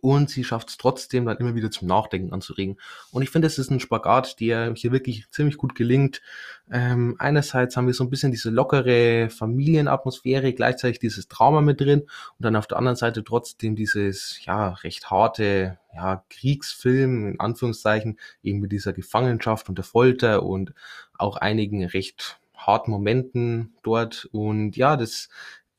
und 0.01 0.29
sie 0.29 0.43
schafft 0.43 0.69
es 0.69 0.77
trotzdem 0.77 1.25
dann 1.25 1.37
immer 1.37 1.55
wieder 1.55 1.71
zum 1.71 1.87
Nachdenken 1.87 2.33
anzuregen. 2.33 2.77
Und 3.11 3.21
ich 3.21 3.29
finde, 3.29 3.47
es 3.47 3.57
ist 3.57 3.71
ein 3.71 3.79
Spagat, 3.79 4.39
der 4.41 4.73
hier 4.75 4.91
wirklich 4.91 5.29
ziemlich 5.31 5.57
gut 5.57 5.75
gelingt. 5.75 6.21
Ähm, 6.69 7.15
einerseits 7.19 7.77
haben 7.77 7.87
wir 7.87 7.93
so 7.93 8.03
ein 8.03 8.09
bisschen 8.09 8.31
diese 8.31 8.49
lockere 8.49 9.29
Familienatmosphäre, 9.29 10.51
gleichzeitig 10.51 10.99
dieses 10.99 11.27
Drama 11.27 11.61
mit 11.61 11.79
drin 11.79 12.01
und 12.01 12.39
dann 12.39 12.55
auf 12.55 12.67
der 12.67 12.77
anderen 12.77 12.97
Seite 12.97 13.23
trotzdem 13.23 13.77
dieses, 13.77 14.43
ja, 14.43 14.69
recht 14.69 15.09
harte, 15.09 15.77
ja, 15.95 16.23
Kriegsfilm, 16.29 17.27
in 17.27 17.39
Anführungszeichen, 17.39 18.19
eben 18.41 18.59
mit 18.59 18.71
dieser 18.71 18.93
Gefangenschaft 18.93 19.69
und 19.69 19.77
der 19.77 19.85
Folter 19.85 20.43
und 20.43 20.73
auch 21.17 21.37
einigen 21.37 21.85
recht 21.85 22.39
harten 22.55 22.91
Momenten 22.91 23.75
dort. 23.83 24.29
Und 24.31 24.75
ja, 24.77 24.97
das 24.97 25.29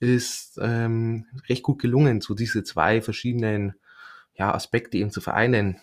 ist 0.00 0.59
ähm, 0.62 1.26
recht 1.49 1.62
gut 1.62 1.81
gelungen, 1.81 2.21
so 2.21 2.35
diese 2.35 2.62
zwei 2.64 3.00
verschiedenen 3.00 3.75
ja, 4.35 4.53
Aspekte 4.55 4.99
eben 4.99 5.11
zu 5.11 5.21
vereinen 5.21 5.81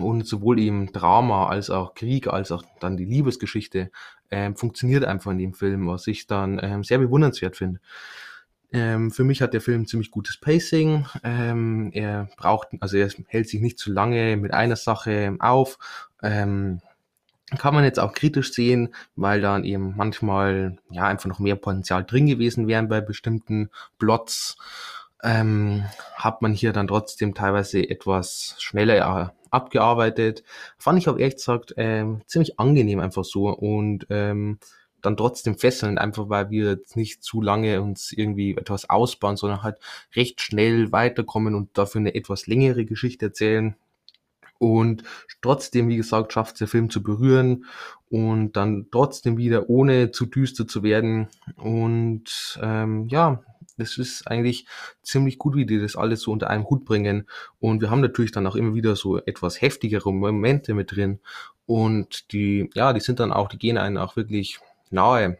und 0.00 0.26
sowohl 0.26 0.58
eben 0.58 0.92
Drama 0.92 1.48
als 1.48 1.68
auch 1.70 1.94
Krieg 1.94 2.26
als 2.26 2.50
auch 2.50 2.62
dann 2.80 2.96
die 2.96 3.04
Liebesgeschichte 3.04 3.90
ähm, 4.30 4.56
funktioniert 4.56 5.04
einfach 5.04 5.30
in 5.30 5.38
dem 5.38 5.54
Film, 5.54 5.86
was 5.86 6.06
ich 6.06 6.26
dann 6.26 6.58
ähm, 6.62 6.82
sehr 6.82 6.98
bewundernswert 6.98 7.56
finde. 7.56 7.80
Ähm, 8.72 9.12
für 9.12 9.22
mich 9.22 9.40
hat 9.40 9.52
der 9.52 9.60
Film 9.60 9.86
ziemlich 9.86 10.10
gutes 10.10 10.38
Pacing. 10.38 11.06
Ähm, 11.22 11.90
er 11.92 12.28
braucht, 12.36 12.68
also 12.80 12.96
er 12.96 13.08
hält 13.28 13.48
sich 13.48 13.60
nicht 13.60 13.78
zu 13.78 13.92
lange 13.92 14.36
mit 14.36 14.52
einer 14.52 14.76
Sache 14.76 15.36
auf. 15.38 15.78
Ähm, 16.22 16.80
kann 17.56 17.74
man 17.74 17.84
jetzt 17.84 18.00
auch 18.00 18.12
kritisch 18.12 18.52
sehen, 18.52 18.94
weil 19.16 19.40
dann 19.40 19.64
eben 19.64 19.94
manchmal 19.96 20.78
ja 20.90 21.06
einfach 21.06 21.28
noch 21.28 21.38
mehr 21.38 21.56
Potenzial 21.56 22.04
drin 22.04 22.26
gewesen 22.26 22.68
wären 22.68 22.88
bei 22.88 23.00
bestimmten 23.00 23.70
Plots 23.98 24.56
ähm, 25.24 25.84
hat 26.14 26.42
man 26.42 26.52
hier 26.52 26.72
dann 26.72 26.86
trotzdem 26.86 27.34
teilweise 27.34 27.88
etwas 27.88 28.56
schneller 28.58 29.34
abgearbeitet. 29.50 30.44
Fand 30.78 30.98
ich 30.98 31.08
auch 31.08 31.18
ehrlich 31.18 31.36
gesagt 31.36 31.74
ähm, 31.76 32.20
ziemlich 32.26 32.60
angenehm 32.60 33.00
einfach 33.00 33.24
so 33.24 33.48
und 33.48 34.06
ähm, 34.10 34.58
dann 35.00 35.16
trotzdem 35.16 35.58
fesselnd, 35.58 35.98
einfach 35.98 36.28
weil 36.28 36.50
wir 36.50 36.70
jetzt 36.70 36.96
nicht 36.96 37.22
zu 37.22 37.40
lange 37.40 37.80
uns 37.82 38.12
irgendwie 38.12 38.56
etwas 38.56 38.88
ausbauen, 38.88 39.36
sondern 39.36 39.62
halt 39.62 39.78
recht 40.14 40.40
schnell 40.40 40.92
weiterkommen 40.92 41.54
und 41.54 41.76
dafür 41.76 42.00
eine 42.00 42.14
etwas 42.14 42.46
längere 42.46 42.84
Geschichte 42.84 43.26
erzählen. 43.26 43.76
Und 44.64 45.02
trotzdem, 45.42 45.88
wie 45.88 45.98
gesagt, 45.98 46.32
schafft 46.32 46.58
der 46.58 46.68
Film 46.68 46.88
zu 46.88 47.02
berühren 47.02 47.66
und 48.08 48.54
dann 48.54 48.86
trotzdem 48.90 49.36
wieder 49.36 49.68
ohne 49.68 50.10
zu 50.10 50.24
düster 50.24 50.66
zu 50.66 50.82
werden. 50.82 51.28
Und 51.56 52.58
ähm, 52.62 53.06
ja, 53.08 53.44
das 53.76 53.98
ist 53.98 54.26
eigentlich 54.26 54.66
ziemlich 55.02 55.36
gut, 55.36 55.54
wie 55.54 55.66
die 55.66 55.78
das 55.78 55.96
alles 55.96 56.22
so 56.22 56.32
unter 56.32 56.48
einem 56.48 56.64
Hut 56.70 56.86
bringen. 56.86 57.28
Und 57.60 57.82
wir 57.82 57.90
haben 57.90 58.00
natürlich 58.00 58.32
dann 58.32 58.46
auch 58.46 58.56
immer 58.56 58.74
wieder 58.74 58.96
so 58.96 59.18
etwas 59.18 59.60
heftigere 59.60 60.10
Momente 60.14 60.72
mit 60.72 60.96
drin. 60.96 61.20
Und 61.66 62.32
die, 62.32 62.70
ja, 62.74 62.94
die 62.94 63.00
sind 63.00 63.20
dann 63.20 63.32
auch, 63.32 63.50
die 63.50 63.58
gehen 63.58 63.76
einen 63.76 63.98
auch 63.98 64.16
wirklich 64.16 64.60
nahe. 64.90 65.36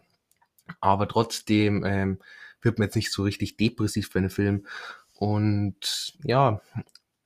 Aber 0.82 1.08
trotzdem 1.08 1.82
ähm, 1.86 2.18
wird 2.60 2.78
man 2.78 2.88
jetzt 2.88 2.96
nicht 2.96 3.10
so 3.10 3.22
richtig 3.22 3.56
depressiv 3.56 4.12
bei 4.12 4.18
einem 4.18 4.28
Film. 4.28 4.66
Und 5.14 6.12
ja, 6.24 6.60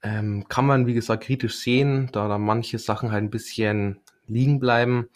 ähm, 0.02 0.46
kann 0.48 0.66
man, 0.66 0.86
wie 0.86 0.94
gesagt, 0.94 1.24
kritisch 1.24 1.56
sehen, 1.56 2.08
da 2.12 2.28
da 2.28 2.38
manche 2.38 2.78
Sachen 2.78 3.12
halt 3.12 3.24
ein 3.24 3.30
bisschen 3.30 4.00
liegen 4.26 4.60
bleiben. 4.60 5.08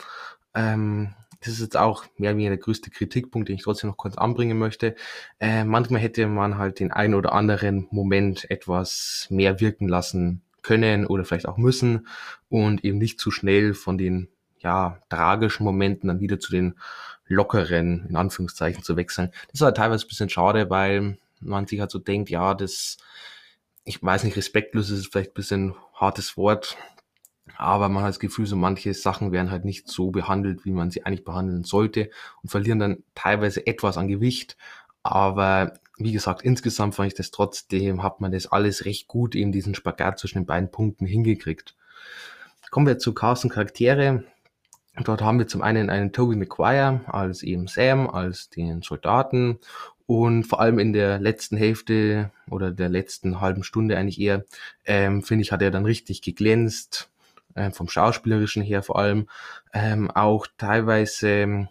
Ähm, 0.54 1.14
das 1.40 1.54
ist 1.54 1.60
jetzt 1.60 1.76
auch 1.76 2.04
mehr 2.18 2.30
oder 2.30 2.36
weniger 2.36 2.50
der 2.50 2.58
größte 2.58 2.90
Kritikpunkt, 2.90 3.48
den 3.48 3.56
ich 3.56 3.62
trotzdem 3.62 3.90
noch 3.90 3.96
kurz 3.96 4.16
anbringen 4.16 4.58
möchte. 4.58 4.94
Äh, 5.40 5.64
manchmal 5.64 6.00
hätte 6.00 6.26
man 6.26 6.56
halt 6.56 6.78
den 6.78 6.92
einen 6.92 7.14
oder 7.14 7.32
anderen 7.32 7.88
Moment 7.90 8.48
etwas 8.50 9.26
mehr 9.28 9.60
wirken 9.60 9.88
lassen 9.88 10.42
können 10.62 11.06
oder 11.06 11.24
vielleicht 11.24 11.48
auch 11.48 11.56
müssen 11.56 12.06
und 12.48 12.84
eben 12.84 12.98
nicht 12.98 13.18
zu 13.18 13.32
schnell 13.32 13.74
von 13.74 13.98
den 13.98 14.28
ja 14.60 14.98
tragischen 15.08 15.64
Momenten 15.64 16.06
dann 16.08 16.20
wieder 16.20 16.38
zu 16.38 16.52
den 16.52 16.74
lockeren 17.26 18.06
in 18.08 18.16
Anführungszeichen 18.16 18.84
zu 18.84 18.96
wechseln. 18.96 19.30
Das 19.48 19.54
ist 19.54 19.62
halt 19.62 19.76
teilweise 19.76 20.06
ein 20.06 20.08
bisschen 20.08 20.28
schade, 20.28 20.70
weil 20.70 21.18
man 21.40 21.66
sich 21.66 21.80
halt 21.80 21.90
so 21.90 21.98
denkt, 21.98 22.30
ja, 22.30 22.54
das 22.54 22.98
ich 23.84 24.02
weiß 24.02 24.24
nicht, 24.24 24.36
respektlos 24.36 24.90
ist 24.90 25.06
vielleicht 25.06 25.30
ein 25.30 25.34
bisschen 25.34 25.74
hartes 25.94 26.36
Wort, 26.36 26.76
aber 27.56 27.88
man 27.88 28.02
hat 28.02 28.10
das 28.10 28.20
Gefühl, 28.20 28.46
so 28.46 28.56
manche 28.56 28.94
Sachen 28.94 29.32
werden 29.32 29.50
halt 29.50 29.64
nicht 29.64 29.88
so 29.88 30.10
behandelt, 30.10 30.64
wie 30.64 30.72
man 30.72 30.90
sie 30.90 31.04
eigentlich 31.04 31.24
behandeln 31.24 31.64
sollte 31.64 32.10
und 32.42 32.50
verlieren 32.50 32.78
dann 32.78 33.02
teilweise 33.14 33.66
etwas 33.66 33.98
an 33.98 34.08
Gewicht. 34.08 34.56
Aber 35.02 35.74
wie 35.98 36.12
gesagt, 36.12 36.42
insgesamt 36.42 36.94
fand 36.94 37.08
ich 37.08 37.14
das 37.14 37.30
trotzdem, 37.30 38.02
hat 38.02 38.20
man 38.20 38.32
das 38.32 38.46
alles 38.46 38.84
recht 38.84 39.08
gut, 39.08 39.34
eben 39.34 39.52
diesen 39.52 39.74
Spagat 39.74 40.18
zwischen 40.18 40.38
den 40.38 40.46
beiden 40.46 40.70
Punkten 40.70 41.06
hingekriegt. 41.06 41.76
Kommen 42.70 42.86
wir 42.86 42.98
zu 42.98 43.12
Carsten 43.12 43.50
Charaktere. 43.50 44.24
Dort 45.04 45.22
haben 45.22 45.38
wir 45.38 45.46
zum 45.46 45.62
einen 45.62 45.90
einen 45.90 46.12
Toby 46.12 46.36
McGuire 46.36 47.00
als 47.06 47.42
eben 47.42 47.66
Sam, 47.66 48.08
als 48.08 48.50
den 48.50 48.82
Soldaten 48.82 49.58
und 50.12 50.44
vor 50.44 50.60
allem 50.60 50.78
in 50.78 50.92
der 50.92 51.18
letzten 51.18 51.56
Hälfte 51.56 52.30
oder 52.50 52.70
der 52.70 52.90
letzten 52.90 53.40
halben 53.40 53.64
Stunde 53.64 53.96
eigentlich 53.96 54.20
eher, 54.20 54.44
ähm, 54.84 55.22
finde 55.22 55.42
ich, 55.42 55.52
hat 55.52 55.62
er 55.62 55.70
dann 55.70 55.86
richtig 55.86 56.20
geglänzt 56.20 57.08
äh, 57.54 57.70
vom 57.70 57.88
Schauspielerischen 57.88 58.62
her 58.62 58.82
vor 58.82 58.98
allem, 58.98 59.26
ähm, 59.72 60.10
auch 60.10 60.46
teilweise 60.58 61.68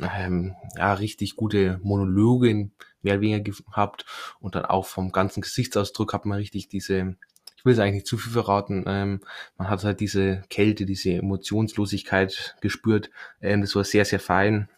ähm, 0.00 0.56
ja, 0.78 0.94
richtig 0.94 1.36
gute 1.36 1.78
Monologe 1.82 2.70
mehr 3.02 3.14
oder 3.14 3.20
weniger 3.20 3.40
gehabt. 3.40 4.06
Und 4.40 4.54
dann 4.54 4.64
auch 4.64 4.86
vom 4.86 5.12
ganzen 5.12 5.42
Gesichtsausdruck 5.42 6.14
hat 6.14 6.24
man 6.24 6.38
richtig 6.38 6.68
diese, 6.68 7.16
ich 7.56 7.66
will 7.66 7.74
es 7.74 7.78
eigentlich 7.78 7.96
nicht 7.96 8.06
zu 8.06 8.16
viel 8.16 8.32
verraten, 8.32 8.84
ähm, 8.86 9.20
man 9.58 9.68
hat 9.68 9.84
halt 9.84 10.00
diese 10.00 10.42
Kälte, 10.48 10.86
diese 10.86 11.12
Emotionslosigkeit 11.12 12.56
gespürt, 12.62 13.10
ähm, 13.42 13.60
das 13.60 13.76
war 13.76 13.84
sehr, 13.84 14.06
sehr 14.06 14.20
fein. 14.20 14.70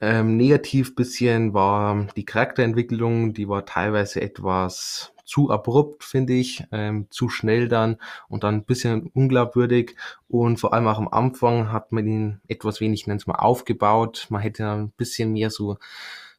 Ähm, 0.00 0.36
negativ 0.36 0.94
bisschen 0.94 1.54
war 1.54 2.06
die 2.16 2.24
Charakterentwicklung, 2.24 3.34
die 3.34 3.48
war 3.48 3.66
teilweise 3.66 4.20
etwas 4.20 5.12
zu 5.24 5.50
abrupt, 5.50 6.04
finde 6.04 6.34
ich, 6.34 6.64
ähm, 6.70 7.06
zu 7.10 7.28
schnell 7.28 7.68
dann 7.68 7.96
und 8.28 8.44
dann 8.44 8.56
ein 8.56 8.64
bisschen 8.64 9.10
unglaubwürdig 9.14 9.96
und 10.28 10.60
vor 10.60 10.74
allem 10.74 10.86
auch 10.86 10.98
am 10.98 11.08
Anfang 11.08 11.72
hat 11.72 11.92
man 11.92 12.06
ihn 12.06 12.40
etwas 12.46 12.80
wenig, 12.80 13.06
nennt 13.06 13.26
mal, 13.26 13.36
aufgebaut. 13.36 14.26
Man 14.28 14.42
hätte 14.42 14.68
ein 14.68 14.90
bisschen 14.90 15.32
mehr 15.32 15.50
so 15.50 15.78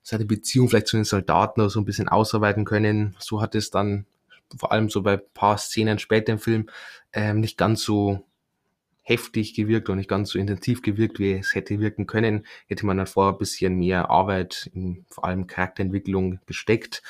seine 0.03 0.25
Beziehung 0.25 0.69
vielleicht 0.69 0.87
zu 0.87 0.97
den 0.97 1.03
Soldaten 1.03 1.61
oder 1.61 1.69
so 1.69 1.79
ein 1.79 1.85
bisschen 1.85 2.07
ausarbeiten 2.07 2.63
können. 2.63 3.15
So 3.19 3.41
hat 3.41 3.55
es 3.55 3.71
dann 3.71 4.05
vor 4.55 4.71
allem 4.71 4.89
so 4.89 5.01
bei 5.01 5.17
paar 5.17 5.57
Szenen 5.57 5.97
später 5.97 6.33
im 6.33 6.39
Film 6.39 6.69
ähm, 7.11 7.39
nicht 7.39 7.57
ganz 7.57 7.83
so 7.83 8.23
heftig 9.05 9.53
gewirkt 9.53 9.87
und 9.89 9.97
nicht 9.97 10.09
ganz 10.09 10.31
so 10.31 10.39
intensiv 10.39 10.81
gewirkt, 10.81 11.19
wie 11.19 11.33
es 11.33 11.53
hätte 11.53 11.79
wirken 11.79 12.07
können. 12.07 12.45
Hätte 12.67 12.85
man 12.87 12.97
dann 12.97 13.05
vorher 13.05 13.33
ein 13.33 13.37
bisschen 13.37 13.75
mehr 13.75 14.09
Arbeit 14.09 14.69
in 14.73 15.05
vor 15.09 15.25
allem 15.25 15.45
Charakterentwicklung 15.45 16.39
gesteckt. 16.47 17.03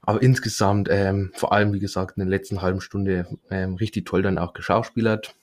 Aber 0.00 0.22
insgesamt, 0.22 0.88
ähm, 0.90 1.30
vor 1.34 1.52
allem, 1.52 1.74
wie 1.74 1.78
gesagt, 1.78 2.16
in 2.16 2.20
der 2.20 2.30
letzten 2.30 2.62
halben 2.62 2.80
Stunde 2.80 3.26
ähm, 3.50 3.74
richtig 3.74 4.06
toll 4.06 4.22
dann 4.22 4.38
auch 4.38 4.54
geschauspielert. 4.54 5.34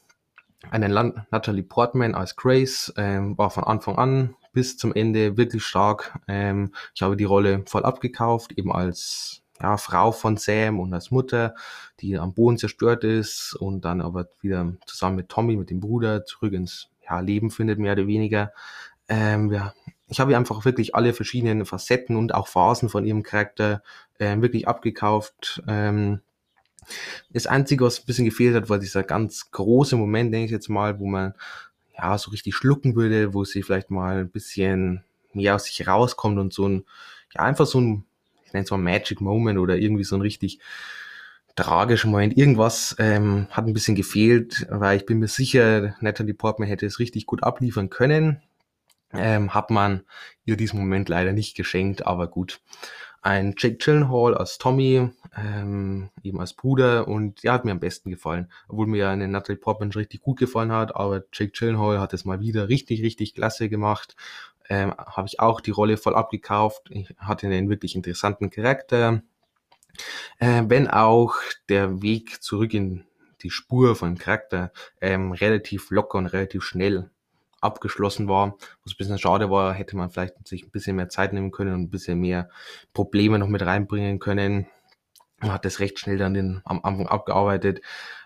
Eine 0.71 0.87
Land 0.87 1.21
Natalie 1.29 1.63
Portman 1.63 2.15
als 2.15 2.35
Grace 2.35 2.91
ähm, 2.97 3.37
war 3.37 3.51
von 3.51 3.65
Anfang 3.65 3.97
an 3.97 4.35
bis 4.51 4.77
zum 4.77 4.93
Ende 4.95 5.37
wirklich 5.37 5.63
stark. 5.63 6.17
Ähm, 6.27 6.73
ich 6.95 7.03
habe 7.03 7.17
die 7.17 7.23
Rolle 7.23 7.63
voll 7.67 7.83
abgekauft, 7.83 8.53
eben 8.53 8.71
als 8.71 9.42
ja, 9.63 9.77
Frau 9.77 10.11
von 10.11 10.37
Sam 10.37 10.79
und 10.79 10.93
als 10.93 11.09
Mutter, 11.09 11.55
die 12.01 12.19
am 12.19 12.33
Boden 12.33 12.57
zerstört 12.57 13.03
ist 13.03 13.55
und 13.55 13.85
dann 13.85 14.01
aber 14.01 14.27
wieder 14.41 14.73
zusammen 14.85 15.15
mit 15.15 15.29
Tommy, 15.29 15.55
mit 15.57 15.71
dem 15.71 15.79
Bruder, 15.79 16.25
zurück 16.25 16.53
ins 16.53 16.89
ja, 17.09 17.19
Leben 17.21 17.49
findet, 17.49 17.79
mehr 17.79 17.93
oder 17.93 18.05
weniger. 18.05 18.51
Ähm, 19.07 19.51
ja, 19.51 19.73
ich 20.07 20.19
habe 20.19 20.37
einfach 20.37 20.65
wirklich 20.65 20.93
alle 20.93 21.13
verschiedenen 21.13 21.65
Facetten 21.65 22.15
und 22.15 22.35
auch 22.35 22.47
Phasen 22.47 22.89
von 22.89 23.05
ihrem 23.05 23.23
Charakter 23.23 23.81
äh, 24.19 24.39
wirklich 24.41 24.67
abgekauft. 24.67 25.63
Ähm, 25.67 26.21
Das 27.31 27.47
Einzige, 27.47 27.85
was 27.85 27.99
ein 27.99 28.05
bisschen 28.05 28.25
gefehlt 28.25 28.55
hat, 28.55 28.69
war 28.69 28.79
dieser 28.79 29.03
ganz 29.03 29.51
große 29.51 29.95
Moment, 29.95 30.33
denke 30.33 30.45
ich 30.45 30.51
jetzt 30.51 30.69
mal, 30.69 30.99
wo 30.99 31.07
man 31.07 31.33
ja 31.97 32.17
so 32.17 32.31
richtig 32.31 32.55
schlucken 32.55 32.95
würde, 32.95 33.33
wo 33.33 33.45
sie 33.45 33.63
vielleicht 33.63 33.89
mal 33.89 34.19
ein 34.19 34.29
bisschen 34.29 35.03
mehr 35.33 35.55
aus 35.55 35.65
sich 35.65 35.87
rauskommt 35.87 36.39
und 36.39 36.53
so 36.53 36.67
ein, 36.67 36.85
ja, 37.33 37.41
einfach 37.41 37.65
so 37.65 37.79
ein, 37.79 38.05
nenne 38.53 38.63
es 38.63 38.71
mal 38.71 38.77
Magic 38.77 39.21
Moment 39.21 39.59
oder 39.59 39.77
irgendwie 39.77 40.03
so 40.03 40.15
ein 40.15 40.21
richtig 40.21 40.59
tragischer 41.55 42.07
Moment. 42.07 42.37
Irgendwas 42.37 42.95
ähm, 42.99 43.47
hat 43.51 43.65
ein 43.65 43.73
bisschen 43.73 43.95
gefehlt, 43.95 44.65
weil 44.69 44.97
ich 44.97 45.05
bin 45.05 45.19
mir 45.19 45.27
sicher, 45.27 45.95
Natalie 45.99 46.33
Portman 46.33 46.67
hätte 46.67 46.85
es 46.85 46.99
richtig 46.99 47.25
gut 47.25 47.43
abliefern 47.43 47.89
können. 47.89 48.41
Ähm, 49.15 49.53
hat 49.53 49.69
man 49.69 50.01
ihr 50.43 50.57
diesen 50.57 50.79
Moment 50.79 51.07
leider 51.07 51.33
nicht 51.33 51.55
geschenkt, 51.55 52.07
aber 52.07 52.27
gut. 52.27 52.61
Ein 53.21 53.55
Jake 53.57 53.77
Gyllenhaal 53.77 54.35
als 54.35 54.57
Tommy, 54.57 55.09
ähm, 55.37 56.09
eben 56.23 56.41
als 56.41 56.53
Bruder 56.53 57.07
und 57.07 57.43
der 57.43 57.53
hat 57.53 57.63
mir 57.63 57.71
am 57.71 57.79
besten 57.79 58.09
gefallen. 58.09 58.51
Obwohl 58.67 58.87
mir 58.87 59.07
eine 59.07 59.29
Natalie 59.29 59.57
Portman 59.57 59.91
richtig 59.91 60.21
gut 60.21 60.39
gefallen 60.39 60.73
hat, 60.73 60.95
aber 60.95 61.23
Jake 61.31 61.53
Gyllenhaal 61.57 62.01
hat 62.01 62.13
es 62.13 62.25
mal 62.25 62.41
wieder 62.41 62.67
richtig, 62.67 63.01
richtig 63.01 63.33
klasse 63.33 63.69
gemacht. 63.69 64.17
Ähm, 64.69 64.93
Habe 64.97 65.27
ich 65.27 65.39
auch 65.39 65.61
die 65.61 65.71
Rolle 65.71 65.97
voll 65.97 66.15
abgekauft. 66.15 66.89
Ich 66.89 67.13
hatte 67.17 67.47
einen 67.47 67.69
wirklich 67.69 67.95
interessanten 67.95 68.49
Charakter. 68.49 69.21
Äh, 70.39 70.63
wenn 70.67 70.87
auch 70.87 71.35
der 71.69 72.01
Weg 72.01 72.41
zurück 72.41 72.73
in 72.73 73.05
die 73.43 73.49
Spur 73.49 73.95
von 73.95 74.17
Charakter 74.17 74.71
ähm, 75.01 75.33
relativ 75.33 75.91
locker 75.91 76.17
und 76.17 76.27
relativ 76.27 76.63
schnell 76.63 77.09
abgeschlossen 77.63 78.27
war. 78.27 78.57
Was 78.83 78.93
ein 78.93 78.97
bisschen 78.97 79.19
schade 79.19 79.49
war, 79.49 79.73
hätte 79.73 79.95
man 79.95 80.09
vielleicht 80.09 80.47
sich 80.47 80.63
ein 80.63 80.71
bisschen 80.71 80.95
mehr 80.95 81.09
Zeit 81.09 81.33
nehmen 81.33 81.51
können 81.51 81.73
und 81.73 81.81
ein 81.81 81.89
bisschen 81.89 82.19
mehr 82.19 82.49
Probleme 82.93 83.39
noch 83.39 83.47
mit 83.47 83.61
reinbringen 83.61 84.19
können. 84.19 84.67
Man 85.39 85.53
hat 85.53 85.65
das 85.65 85.79
recht 85.79 85.99
schnell 85.99 86.17
dann 86.17 86.33
den, 86.33 86.61
am 86.65 86.83
Anfang 86.83 87.07
abgearbeitet. 87.07 87.81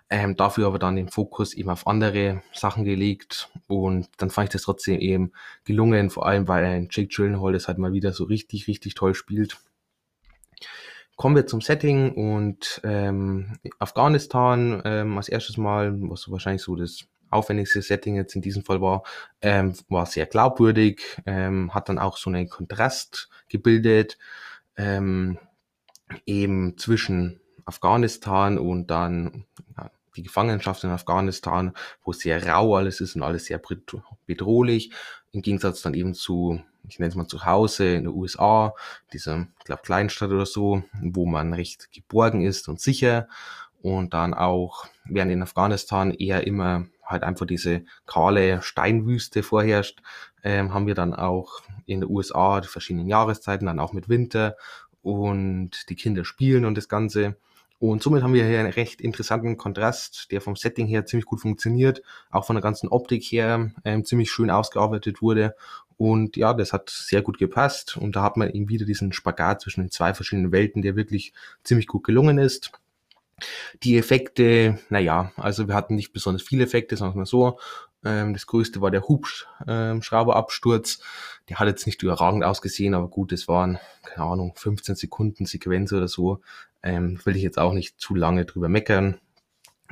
Ähm, 0.10 0.38
dafür 0.38 0.68
aber 0.68 0.80
dann 0.80 0.96
den 0.96 1.10
Fokus 1.10 1.54
eben 1.54 1.70
auf 1.70 1.86
andere 1.86 2.42
Sachen 2.54 2.86
gelegt 2.86 3.50
und 3.68 4.08
dann 4.18 4.30
fand 4.30 4.48
ich 4.48 4.54
das 4.54 4.62
trotzdem 4.62 5.00
eben 5.00 5.34
gelungen, 5.66 6.10
vor 6.10 6.26
allem 6.26 6.48
weil 6.48 6.64
ein 6.64 6.88
Jake 6.90 7.10
Gyllenhaal 7.10 7.52
das 7.52 7.68
halt 7.68 7.78
mal 7.78 7.92
wieder 7.92 8.14
so 8.14 8.24
richtig, 8.24 8.68
richtig 8.68 8.94
toll 8.94 9.14
spielt. 9.16 9.58
Kommen 11.18 11.36
wir 11.36 11.46
zum 11.46 11.60
Setting 11.60 12.14
und 12.14 12.80
ähm, 12.86 13.58
Afghanistan 13.80 14.82
ähm, 14.86 15.18
als 15.18 15.28
erstes 15.28 15.58
Mal, 15.58 15.94
was 16.10 16.32
wahrscheinlich 16.32 16.62
so 16.62 16.76
das 16.76 17.06
aufwendigste 17.30 17.82
Setting 17.82 18.16
jetzt 18.16 18.36
in 18.36 18.42
diesem 18.42 18.64
Fall 18.64 18.82
war, 18.82 19.04
ähm, 19.42 19.74
war 19.90 20.06
sehr 20.06 20.26
glaubwürdig, 20.26 21.02
ähm, 21.26 21.74
hat 21.74 21.90
dann 21.90 22.00
auch 22.00 22.18
so 22.18 22.30
einen 22.30 22.48
Kontrast 22.48 23.30
gebildet, 23.50 24.18
ähm, 24.78 25.38
eben 26.26 26.78
zwischen 26.78 27.42
Afghanistan 27.66 28.58
und 28.58 28.88
dann 28.88 29.46
ja, 29.76 29.92
die 30.18 30.24
Gefangenschaft 30.24 30.84
in 30.84 30.90
Afghanistan, 30.90 31.74
wo 32.04 32.12
sehr 32.12 32.46
rau 32.46 32.76
alles 32.76 33.00
ist 33.00 33.16
und 33.16 33.24
alles 33.24 33.46
sehr 33.46 33.62
bedrohlich, 34.26 34.92
im 35.32 35.42
Gegensatz 35.42 35.82
dann 35.82 35.94
eben 35.94 36.14
zu, 36.14 36.62
ich 36.88 37.00
nenne 37.00 37.10
es 37.10 37.16
mal 37.16 37.28
zu 37.28 37.46
Hause 37.46 37.96
in 37.96 38.06
den 38.06 38.14
USA, 38.14 38.74
dieser, 39.14 39.48
ich 39.60 39.66
glaube, 39.66 39.84
Kleinstadt 39.84 40.32
oder 40.32 40.46
so, 40.46 40.84
wo 41.02 41.26
man 41.26 41.54
recht 41.54 41.92
geborgen 41.92 42.42
ist 42.42 42.68
und 42.68 42.82
sicher. 42.82 43.28
Und 43.82 44.14
dann 44.14 44.34
auch, 44.34 44.88
während 45.06 45.32
in 45.32 45.44
Afghanistan 45.44 46.12
eher 46.12 46.48
immer 46.48 46.88
halt 47.06 47.24
einfach 47.24 47.46
diese 47.46 47.86
kahle 48.06 48.62
Steinwüste 48.62 49.44
vorherrscht, 49.44 50.02
ähm, 50.44 50.74
haben 50.74 50.88
wir 50.88 50.96
dann 50.96 51.14
auch 51.14 51.62
in 51.86 52.02
den 52.02 52.10
USA 52.10 52.60
die 52.60 52.68
verschiedenen 52.68 53.08
Jahreszeiten, 53.08 53.68
dann 53.68 53.80
auch 53.80 53.94
mit 53.94 54.10
Winter. 54.10 54.56
Und 55.04 55.90
die 55.90 55.96
Kinder 55.96 56.26
spielen 56.26 56.66
und 56.66 56.76
das 56.76 56.90
Ganze. 56.90 57.38
Und 57.80 58.02
somit 58.02 58.24
haben 58.24 58.34
wir 58.34 58.46
hier 58.46 58.60
einen 58.60 58.72
recht 58.72 59.02
interessanten 59.02 59.58
Kontrast, 59.58 60.32
der 60.32 60.42
vom 60.42 60.56
Setting 60.56 60.88
her 60.88 61.06
ziemlich 61.06 61.26
gut 61.26 61.42
funktioniert, 61.42 62.02
auch 62.32 62.46
von 62.46 62.56
der 62.56 62.64
ganzen 62.64 62.90
Optik 62.90 63.24
her 63.26 63.72
ähm, 63.86 64.04
ziemlich 64.04 64.32
schön 64.32 64.50
ausgearbeitet 64.50 65.22
wurde. 65.22 65.56
Und 65.98 66.38
ja, 66.38 66.54
das 66.54 66.74
hat 66.74 66.90
sehr 66.90 67.22
gut 67.22 67.38
gepasst. 67.38 67.98
Und 67.98 68.16
da 68.16 68.24
hat 68.24 68.38
man 68.38 68.50
eben 68.50 68.70
wieder 68.70 68.86
diesen 68.86 69.14
Spagat 69.14 69.62
zwischen 69.62 69.82
den 69.82 69.92
zwei 69.92 70.14
verschiedenen 70.14 70.52
Welten, 70.52 70.82
der 70.82 70.96
wirklich 70.96 71.34
ziemlich 71.64 71.88
gut 71.88 72.04
gelungen 72.04 72.38
ist. 72.40 72.72
Die 73.84 73.98
Effekte, 73.98 74.80
naja, 74.90 75.32
also 75.36 75.68
wir 75.68 75.76
hatten 75.76 75.94
nicht 75.94 76.14
besonders 76.14 76.42
viele 76.42 76.64
Effekte, 76.64 76.98
sagen 76.98 77.14
wir 77.14 77.20
mal 77.20 77.26
so. 77.28 77.60
Ähm, 78.08 78.34
das 78.34 78.48
größte 78.48 78.82
war 78.82 78.92
der 78.92 79.04
Hubschrauberabsturz. 79.08 81.00
Der 81.50 81.60
hat 81.60 81.68
jetzt 81.68 81.86
nicht 81.86 82.02
überragend 82.02 82.44
ausgesehen, 82.44 82.94
aber 82.94 83.10
gut, 83.10 83.32
es 83.34 83.48
waren, 83.48 83.80
keine 84.04 84.28
Ahnung, 84.28 84.54
15 84.56 84.96
Sekunden 84.96 85.46
Sequenz 85.46 85.92
oder 85.92 86.08
so. 86.08 86.42
Ähm, 86.84 87.20
will 87.26 87.36
ich 87.36 87.44
jetzt 87.44 87.60
auch 87.60 87.74
nicht 87.74 88.00
zu 88.00 88.16
lange 88.16 88.46
drüber 88.46 88.70
meckern. 88.70 89.20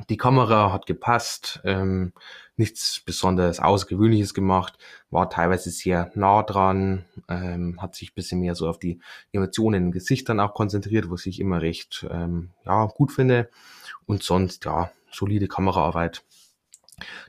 Die 0.09 0.17
Kamera 0.17 0.73
hat 0.73 0.87
gepasst, 0.87 1.61
ähm, 1.63 2.11
nichts 2.57 3.01
besonders 3.05 3.61
Außergewöhnliches 3.61 4.33
gemacht, 4.33 4.77
war 5.09 5.29
teilweise 5.29 5.69
sehr 5.69 6.11
nah 6.15 6.43
dran, 6.43 7.05
ähm, 7.29 7.81
hat 7.81 7.95
sich 7.95 8.13
bisschen 8.13 8.41
mehr 8.41 8.55
so 8.55 8.67
auf 8.67 8.77
die 8.77 8.99
Emotionen 9.31 9.85
in 9.85 9.91
Gesichtern 9.91 10.41
auch 10.41 10.53
konzentriert, 10.53 11.09
was 11.09 11.25
ich 11.25 11.39
immer 11.39 11.61
recht 11.61 12.05
ähm, 12.09 12.51
ja, 12.65 12.85
gut 12.87 13.13
finde. 13.13 13.49
Und 14.05 14.21
sonst, 14.21 14.65
ja, 14.65 14.91
solide 15.11 15.47
Kameraarbeit. 15.47 16.23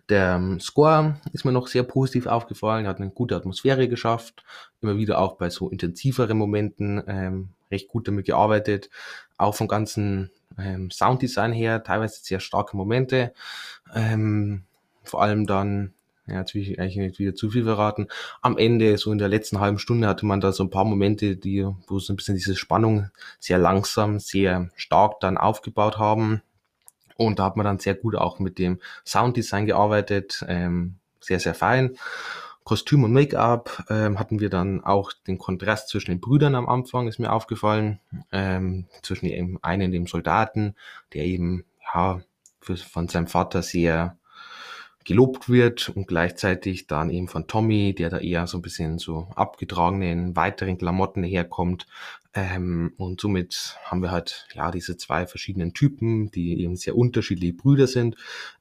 Der 0.09 0.37
ähm, 0.37 0.61
Score 0.61 1.20
ist 1.33 1.44
mir 1.44 1.52
noch 1.52 1.68
sehr 1.68 1.83
positiv 1.83 2.26
aufgefallen, 2.26 2.85
er 2.85 2.90
hat 2.90 3.00
eine 3.00 3.11
gute 3.11 3.35
Atmosphäre 3.35 3.88
geschafft, 3.88 4.44
immer 4.81 4.96
wieder 4.96 5.18
auch 5.18 5.37
bei 5.37 5.50
so 5.50 5.68
intensiveren 5.68 6.38
Momenten 6.38 7.02
ähm, 7.07 7.48
recht 7.70 7.88
gut 7.88 8.07
damit 8.07 8.26
gearbeitet, 8.26 8.90
auch 9.37 9.55
vom 9.55 9.68
ganzen 9.68 10.31
ähm, 10.59 10.90
Sounddesign 10.90 11.52
her, 11.52 11.83
teilweise 11.83 12.22
sehr 12.22 12.40
starke 12.40 12.76
Momente, 12.76 13.33
ähm, 13.94 14.64
vor 15.02 15.22
allem 15.22 15.46
dann, 15.46 15.94
ja, 16.26 16.38
jetzt 16.38 16.55
will 16.55 16.62
ich 16.62 16.79
eigentlich 16.79 16.96
nicht 16.96 17.18
wieder 17.18 17.35
zu 17.35 17.50
viel 17.50 17.64
verraten, 17.64 18.07
am 18.42 18.59
Ende, 18.59 18.96
so 18.98 19.11
in 19.11 19.18
der 19.18 19.29
letzten 19.29 19.59
halben 19.59 19.79
Stunde 19.79 20.07
hatte 20.07 20.26
man 20.26 20.40
da 20.40 20.52
so 20.52 20.62
ein 20.62 20.70
paar 20.70 20.85
Momente, 20.85 21.37
die, 21.37 21.66
wo 21.88 21.98
so 21.98 22.12
ein 22.12 22.16
bisschen 22.16 22.37
diese 22.37 22.57
Spannung 22.57 23.11
sehr 23.40 23.59
langsam, 23.59 24.20
sehr 24.20 24.70
stark 24.76 25.18
dann 25.20 25.38
aufgebaut 25.38 25.98
haben, 25.98 26.42
und 27.16 27.38
da 27.38 27.44
hat 27.44 27.57
man 27.57 27.64
dann 27.64 27.79
sehr 27.79 27.94
gut 27.94 28.16
auch 28.16 28.38
mit 28.38 28.59
dem 28.59 28.81
Sounddesign 29.05 29.66
gearbeitet, 29.66 30.44
ähm, 30.48 30.96
sehr, 31.20 31.40
sehr 31.40 31.55
fein. 31.55 31.96
Kostüm 32.64 33.05
und 33.05 33.12
Make-up 33.12 33.85
ähm, 33.90 34.18
hatten 34.18 34.40
wir 34.40 34.50
dann 34.50 34.83
auch 34.83 35.12
den 35.12 35.38
Kontrast 35.38 35.88
zwischen 35.88 36.11
den 36.11 36.20
Brüdern 36.20 36.57
am 36.57 36.68
Anfang, 36.68 37.07
ist 37.07 37.20
mir 37.20 37.33
aufgefallen, 37.33 38.00
ähm, 38.33 38.87
zwischen 39.02 39.26
dem 39.26 39.61
einen, 39.62 39.92
dem 39.92 40.09
Soldaten, 40.09 40.74
der 41.14 41.24
eben 41.26 41.64
ja 41.94 42.20
für, 42.61 42.76
von 42.76 43.07
seinem 43.07 43.29
Vater 43.29 43.62
sehr 43.62 44.18
gelobt 45.07 45.49
wird 45.49 45.88
und 45.90 46.09
gleichzeitig 46.09 46.88
dann 46.88 47.11
eben 47.11 47.29
von 47.29 47.47
Tommy, 47.47 47.95
der 47.95 48.11
da 48.11 48.19
eher 48.19 48.47
so 48.49 48.59
ein 48.59 48.62
bisschen 48.62 48.99
so 48.99 49.29
abgetragenen 49.37 50.35
weiteren 50.35 50.79
Klamotten 50.79 51.23
herkommt. 51.23 51.87
Ähm, 52.35 52.92
und 52.99 53.21
somit 53.21 53.79
haben 53.85 54.03
wir 54.03 54.11
halt 54.11 54.49
ja 54.53 54.71
diese 54.73 54.97
zwei 54.97 55.27
verschiedenen 55.27 55.73
Typen, 55.73 56.31
die 56.33 56.61
eben 56.61 56.77
sehr 56.77 56.97
unterschiedliche 56.97 57.55
Brüder 57.55 57.87
sind. 57.87 58.16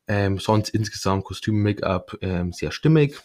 Ähm, 0.08 0.38
sonst 0.38 0.70
insgesamt 0.70 1.26
Kostüm, 1.26 1.64
Make-up 1.64 2.18
ähm, 2.22 2.54
sehr 2.54 2.72
stimmig. 2.72 3.22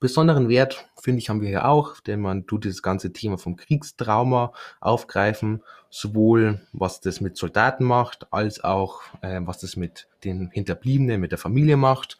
Besonderen 0.00 0.48
Wert, 0.48 0.88
finde 1.00 1.20
ich, 1.20 1.28
haben 1.28 1.40
wir 1.40 1.48
hier 1.48 1.68
auch, 1.68 2.00
denn 2.00 2.20
man 2.20 2.46
tut 2.46 2.64
das 2.64 2.82
ganze 2.82 3.12
Thema 3.12 3.38
vom 3.38 3.56
Kriegstrauma 3.56 4.52
aufgreifen, 4.80 5.62
sowohl 5.90 6.60
was 6.72 7.00
das 7.00 7.20
mit 7.20 7.36
Soldaten 7.36 7.84
macht, 7.84 8.32
als 8.32 8.62
auch 8.62 9.02
äh, 9.22 9.40
was 9.42 9.58
das 9.58 9.76
mit 9.76 10.08
den 10.24 10.50
Hinterbliebenen, 10.50 11.20
mit 11.20 11.30
der 11.30 11.38
Familie 11.38 11.76
macht. 11.76 12.18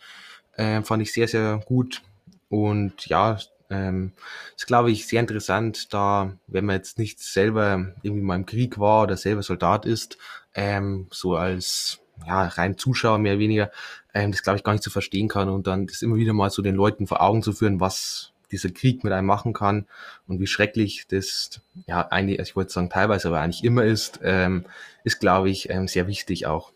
Äh, 0.53 0.83
fand 0.83 1.03
ich 1.03 1.13
sehr, 1.13 1.29
sehr 1.29 1.61
gut. 1.67 2.03
Und 2.49 3.07
ja, 3.07 3.39
ähm, 3.71 4.13
ist, 4.57 4.67
glaube 4.67 4.91
ich, 4.91 5.07
sehr 5.07 5.21
interessant, 5.21 5.93
da, 5.93 6.37
wenn 6.47 6.65
man 6.67 6.77
jetzt 6.77 6.99
nicht 6.99 7.21
selber 7.21 7.93
irgendwie 8.03 8.23
mal 8.23 8.37
im 8.37 8.47
Krieg 8.47 8.79
war 8.79 9.03
oder 9.05 9.17
selber 9.17 9.43
Soldat 9.43 9.85
ist, 9.85 10.19
ähm, 10.55 11.09
so 11.11 11.35
als 11.35 12.01
ja, 12.27 12.47
rein 12.49 12.79
Zuschauer 12.79 13.19
mehr 13.19 13.33
oder 13.33 13.41
weniger, 13.41 13.71
ähm, 14.15 14.33
das 14.33 14.43
glaube 14.43 14.59
ich 14.59 14.65
gar 14.65 14.73
nicht 14.73 14.85
zu 14.85 14.91
verstehen 14.91 15.29
kann 15.29 15.49
und 15.49 15.67
dann 15.67 15.87
das 15.87 16.03
immer 16.03 16.17
wieder 16.17 16.33
mal 16.33 16.51
so 16.51 16.63
den 16.63 16.75
Leuten 16.75 17.07
vor 17.07 17.21
Augen 17.21 17.43
zu 17.43 17.53
führen, 17.53 17.81
was 17.81 18.33
dieser 18.53 18.71
Krieg 18.71 19.05
mit 19.05 19.13
einem 19.13 19.27
machen 19.27 19.53
kann 19.53 19.87
und 20.27 20.41
wie 20.41 20.47
schrecklich 20.47 21.07
das, 21.09 21.61
ja, 21.87 22.07
eigentlich, 22.09 22.39
ich 22.39 22.57
wollte 22.57 22.73
sagen 22.73 22.91
teilweise, 22.91 23.29
aber 23.29 23.41
eigentlich 23.41 23.65
immer 23.65 23.85
ist, 23.85 24.21
ähm, 24.23 24.65
ist, 25.05 25.21
glaube 25.21 25.51
ich, 25.51 25.69
ähm, 25.71 25.89
sehr 25.89 26.07
wichtig 26.07 26.47
auch. 26.47 26.73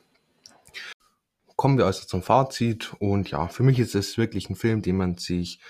Kommen 1.56 1.78
wir 1.78 1.86
also 1.86 2.06
zum 2.06 2.22
Fazit 2.22 2.94
und 2.98 3.30
ja, 3.30 3.48
für 3.48 3.62
mich 3.62 3.78
ist 3.78 3.94
es 3.94 4.16
wirklich 4.16 4.48
ein 4.48 4.56
Film, 4.56 4.82
den 4.82 4.96
man 4.96 5.18
sich 5.18 5.60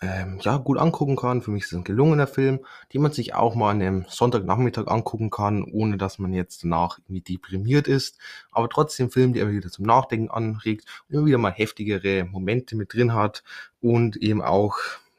ähm, 0.00 0.38
ja, 0.40 0.56
gut 0.56 0.78
angucken 0.78 1.16
kann. 1.16 1.42
Für 1.42 1.50
mich 1.50 1.64
ist 1.64 1.72
es 1.72 1.78
ein 1.78 1.84
gelungener 1.84 2.26
Film, 2.26 2.60
den 2.92 3.02
man 3.02 3.12
sich 3.12 3.34
auch 3.34 3.54
mal 3.54 3.70
an 3.70 3.82
einem 3.82 4.06
Sonntagnachmittag 4.08 4.86
angucken 4.86 5.30
kann, 5.30 5.64
ohne 5.64 5.98
dass 5.98 6.18
man 6.18 6.32
jetzt 6.32 6.64
danach 6.64 6.98
irgendwie 6.98 7.20
deprimiert 7.20 7.88
ist. 7.88 8.18
Aber 8.52 8.68
trotzdem 8.68 9.10
Film, 9.10 9.32
der 9.32 9.42
immer 9.42 9.52
wieder 9.52 9.70
zum 9.70 9.86
Nachdenken 9.86 10.30
anregt 10.30 10.84
immer 11.08 11.26
wieder 11.26 11.38
mal 11.38 11.52
heftigere 11.52 12.24
Momente 12.24 12.76
mit 12.76 12.94
drin 12.94 13.14
hat 13.14 13.42
und 13.80 14.16
eben 14.16 14.42
auch 14.42 14.76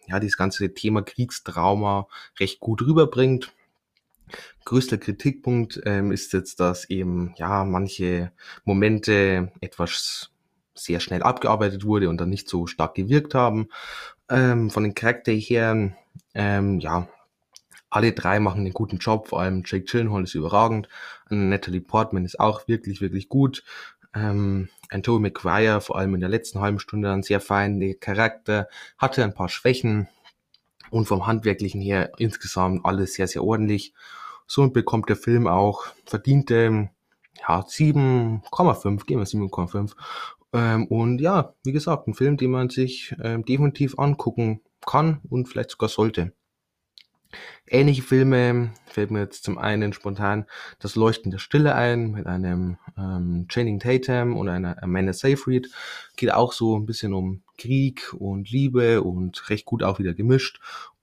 ja, 0.07 0.19
dieses 0.19 0.37
ganze 0.37 0.73
Thema 0.73 1.01
Kriegstrauma 1.01 2.07
recht 2.39 2.59
gut 2.59 2.81
rüberbringt. 2.81 3.53
Größter 4.65 4.97
Kritikpunkt 4.97 5.81
ähm, 5.85 6.11
ist 6.11 6.33
jetzt, 6.33 6.59
dass 6.59 6.89
eben 6.89 7.33
ja 7.37 7.63
manche 7.65 8.31
Momente 8.63 9.51
etwas 9.61 10.31
sehr 10.75 10.99
schnell 10.99 11.23
abgearbeitet 11.23 11.83
wurde 11.83 12.09
und 12.09 12.19
dann 12.21 12.29
nicht 12.29 12.47
so 12.47 12.67
stark 12.67 12.95
gewirkt 12.95 13.35
haben. 13.35 13.69
Ähm, 14.29 14.69
von 14.69 14.83
den 14.83 14.95
Charakter 14.95 15.31
her, 15.31 15.91
ähm, 16.33 16.79
ja, 16.79 17.07
alle 17.89 18.13
drei 18.13 18.39
machen 18.39 18.61
einen 18.61 18.73
guten 18.73 18.97
Job, 18.97 19.27
vor 19.27 19.41
allem 19.41 19.63
Jake 19.65 19.85
Gyllenhaal 19.85 20.23
ist 20.23 20.35
überragend, 20.35 20.87
Natalie 21.29 21.81
Portman 21.81 22.25
ist 22.25 22.39
auch 22.39 22.67
wirklich, 22.67 23.01
wirklich 23.01 23.29
gut. 23.29 23.63
Ähm, 24.13 24.69
Antonio 24.91 25.19
McGuire, 25.19 25.81
vor 25.81 25.97
allem 25.97 26.15
in 26.15 26.19
der 26.19 26.29
letzten 26.29 26.59
halben 26.59 26.79
Stunde, 26.79 27.11
ein 27.11 27.23
sehr 27.23 27.39
feiner 27.39 27.93
Charakter, 27.95 28.67
hatte 28.97 29.23
ein 29.23 29.33
paar 29.33 29.49
Schwächen 29.49 30.07
und 30.91 31.05
vom 31.05 31.27
Handwerklichen 31.27 31.81
her 31.81 32.11
insgesamt 32.17 32.85
alles 32.85 33.13
sehr, 33.13 33.27
sehr 33.27 33.43
ordentlich. 33.43 33.93
Somit 34.47 34.73
bekommt 34.73 35.09
der 35.09 35.15
Film 35.15 35.47
auch 35.47 35.85
verdiente 36.05 36.89
ja, 37.47 37.59
7,5, 37.61 39.05
gehen 39.05 39.19
wir 39.19 39.25
7,5. 39.25 39.93
Ähm, 40.53 40.87
und 40.87 41.19
ja, 41.19 41.53
wie 41.63 41.71
gesagt, 41.71 42.07
ein 42.07 42.13
Film, 42.13 42.37
den 42.37 42.51
man 42.51 42.69
sich 42.69 43.15
ähm, 43.21 43.45
definitiv 43.45 43.97
angucken 43.99 44.61
kann 44.85 45.21
und 45.29 45.47
vielleicht 45.47 45.71
sogar 45.71 45.89
sollte. 45.89 46.33
Ähnliche 47.67 48.01
Filme 48.01 48.73
fällt 48.87 49.11
mir 49.11 49.19
jetzt 49.19 49.43
zum 49.43 49.59
einen 49.59 49.93
spontan 49.93 50.45
Das 50.79 50.95
Leuchten 50.95 51.29
der 51.29 51.37
Stille 51.37 51.75
ein 51.75 52.11
mit 52.11 52.25
einem 52.25 52.77
ähm, 52.97 53.45
Channing 53.47 53.79
Tatum 53.79 54.35
und 54.35 54.49
einer 54.49 54.81
Amanda 54.81 55.13
Seyfried. 55.13 55.69
Geht 56.17 56.33
auch 56.33 56.53
so 56.53 56.75
ein 56.75 56.87
bisschen 56.87 57.13
um 57.13 57.43
Krieg 57.57 58.13
und 58.17 58.49
Liebe 58.49 59.03
und 59.03 59.49
recht 59.51 59.65
gut 59.65 59.83
auch 59.83 59.99
wieder 59.99 60.15
gemischt. 60.15 60.59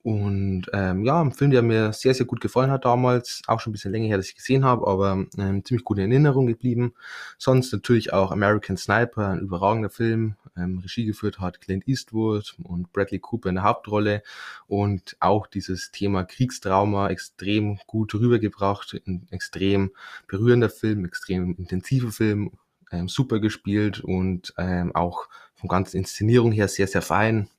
Und 0.07 0.67
ähm, 0.71 1.03
ja, 1.03 1.19
ein 1.19 1.33
Film, 1.33 1.51
der 1.51 1.61
mir 1.61 1.91
sehr, 1.91 2.13
sehr 2.13 2.25
gut 2.25 2.39
gefallen 2.39 2.71
hat 2.71 2.85
damals, 2.85 3.41
auch 3.45 3.59
schon 3.59 3.71
ein 3.71 3.73
bisschen 3.73 3.91
länger 3.91 4.07
her, 4.07 4.15
dass 4.15 4.29
ich 4.29 4.35
gesehen 4.35 4.63
habe, 4.63 4.87
aber 4.87 5.25
ähm, 5.37 5.65
ziemlich 5.65 5.83
gut 5.83 5.97
in 5.97 6.09
Erinnerung 6.09 6.47
geblieben. 6.47 6.93
Sonst 7.37 7.73
natürlich 7.73 8.13
auch 8.13 8.31
American 8.31 8.77
Sniper, 8.77 9.27
ein 9.27 9.41
überragender 9.41 9.89
Film. 9.89 10.37
Ähm, 10.55 10.77
Regie 10.77 11.03
geführt 11.03 11.41
hat 11.41 11.59
Clint 11.59 11.89
Eastwood 11.89 12.55
und 12.63 12.93
Bradley 12.93 13.19
Cooper 13.19 13.49
in 13.49 13.55
der 13.55 13.65
Hauptrolle. 13.65 14.23
Und 14.67 15.17
auch 15.19 15.45
dieses 15.45 15.91
Thema 15.91 16.23
Kriegstrauma 16.23 17.09
extrem 17.09 17.77
gut 17.85 18.15
rübergebracht. 18.15 19.01
Ein 19.05 19.27
extrem 19.31 19.91
berührender 20.29 20.69
Film, 20.69 21.03
extrem 21.03 21.53
intensiver 21.57 22.13
Film, 22.13 22.51
ähm, 22.93 23.09
super 23.09 23.41
gespielt 23.41 23.99
und 23.99 24.53
ähm, 24.57 24.95
auch 24.95 25.27
von 25.55 25.67
ganzen 25.67 25.97
Inszenierung 25.97 26.53
her 26.53 26.69
sehr, 26.69 26.87
sehr 26.87 27.01
fein. 27.01 27.49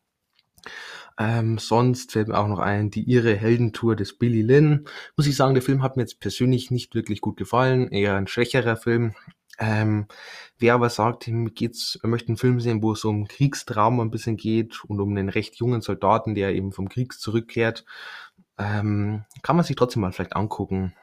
Ähm, 1.19 1.59
sonst 1.59 2.13
fällt 2.13 2.29
mir 2.29 2.39
auch 2.39 2.47
noch 2.47 2.61
ein, 2.61 2.91
die 2.91 3.03
ihre 3.03 3.35
Heldentour 3.35 3.97
des 3.97 4.17
Billy 4.17 4.43
Lynn. 4.43 4.87
Muss 5.17 5.27
ich 5.27 5.37
sagen, 5.37 5.55
der 5.55 5.63
Film 5.63 5.83
hat 5.83 5.97
mir 5.97 6.03
jetzt 6.03 6.21
persönlich 6.21 6.71
nicht 6.71 6.95
wirklich 6.95 7.21
gut 7.21 7.37
gefallen. 7.37 7.89
Eher 7.89 8.15
ein 8.15 8.29
schwächerer 8.29 8.77
Film. 8.77 9.15
Ähm, 9.59 10.07
wer 10.59 10.75
aber 10.75 10.89
sagt, 10.89 11.27
ihm 11.27 11.53
geht's, 11.55 11.99
er 12.01 12.09
möchte 12.09 12.29
einen 12.29 12.37
Film 12.37 12.61
sehen, 12.61 12.83
wo 12.83 12.93
es 12.93 13.05
um 13.05 13.27
Kriegstrauma 13.27 14.05
ein 14.05 14.13
bisschen 14.13 14.37
geht 14.37 14.85
und 14.85 15.01
um 15.01 15.11
einen 15.11 15.29
recht 15.29 15.57
jungen 15.57 15.81
Soldaten, 15.81 16.37
der 16.37 16.55
eben 16.55 16.71
vom 16.71 16.89
Krieg 16.89 17.13
zurückkehrt, 17.15 17.85
ähm, 18.57 19.25
kann 19.43 19.57
man 19.57 19.65
sich 19.65 19.75
trotzdem 19.75 20.03
mal 20.03 20.13
vielleicht 20.13 20.37
angucken. 20.37 20.95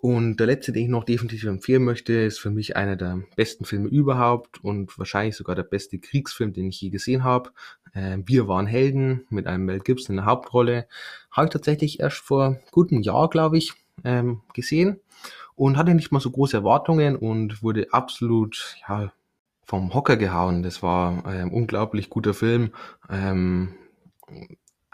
Und 0.00 0.36
der 0.38 0.46
letzte, 0.46 0.72
den 0.72 0.84
ich 0.84 0.88
noch 0.88 1.02
definitiv 1.02 1.44
empfehlen 1.44 1.82
möchte, 1.82 2.12
ist 2.12 2.38
für 2.38 2.50
mich 2.50 2.76
einer 2.76 2.94
der 2.94 3.20
besten 3.34 3.64
Filme 3.64 3.88
überhaupt 3.88 4.62
und 4.62 4.96
wahrscheinlich 4.96 5.34
sogar 5.34 5.56
der 5.56 5.64
beste 5.64 5.98
Kriegsfilm, 5.98 6.52
den 6.52 6.68
ich 6.68 6.80
je 6.80 6.90
gesehen 6.90 7.24
habe. 7.24 7.50
Äh, 7.94 8.18
Wir 8.24 8.46
waren 8.46 8.66
Helden 8.66 9.26
mit 9.28 9.48
einem 9.48 9.64
Mel 9.64 9.80
Gibson 9.80 10.14
in 10.14 10.18
der 10.18 10.26
Hauptrolle. 10.26 10.86
Habe 11.32 11.46
ich 11.46 11.52
tatsächlich 11.52 11.98
erst 11.98 12.18
vor 12.18 12.60
gutem 12.70 13.02
Jahr, 13.02 13.28
glaube 13.28 13.58
ich, 13.58 13.72
ähm, 14.04 14.42
gesehen 14.54 15.00
und 15.56 15.76
hatte 15.76 15.94
nicht 15.94 16.12
mal 16.12 16.20
so 16.20 16.30
große 16.30 16.56
Erwartungen 16.56 17.16
und 17.16 17.64
wurde 17.64 17.88
absolut 17.90 18.76
ja, 18.88 19.12
vom 19.64 19.92
Hocker 19.94 20.16
gehauen. 20.16 20.62
Das 20.62 20.80
war 20.82 21.26
ein 21.26 21.50
unglaublich 21.50 22.08
guter 22.08 22.34
Film. 22.34 22.70
Ähm, 23.10 23.74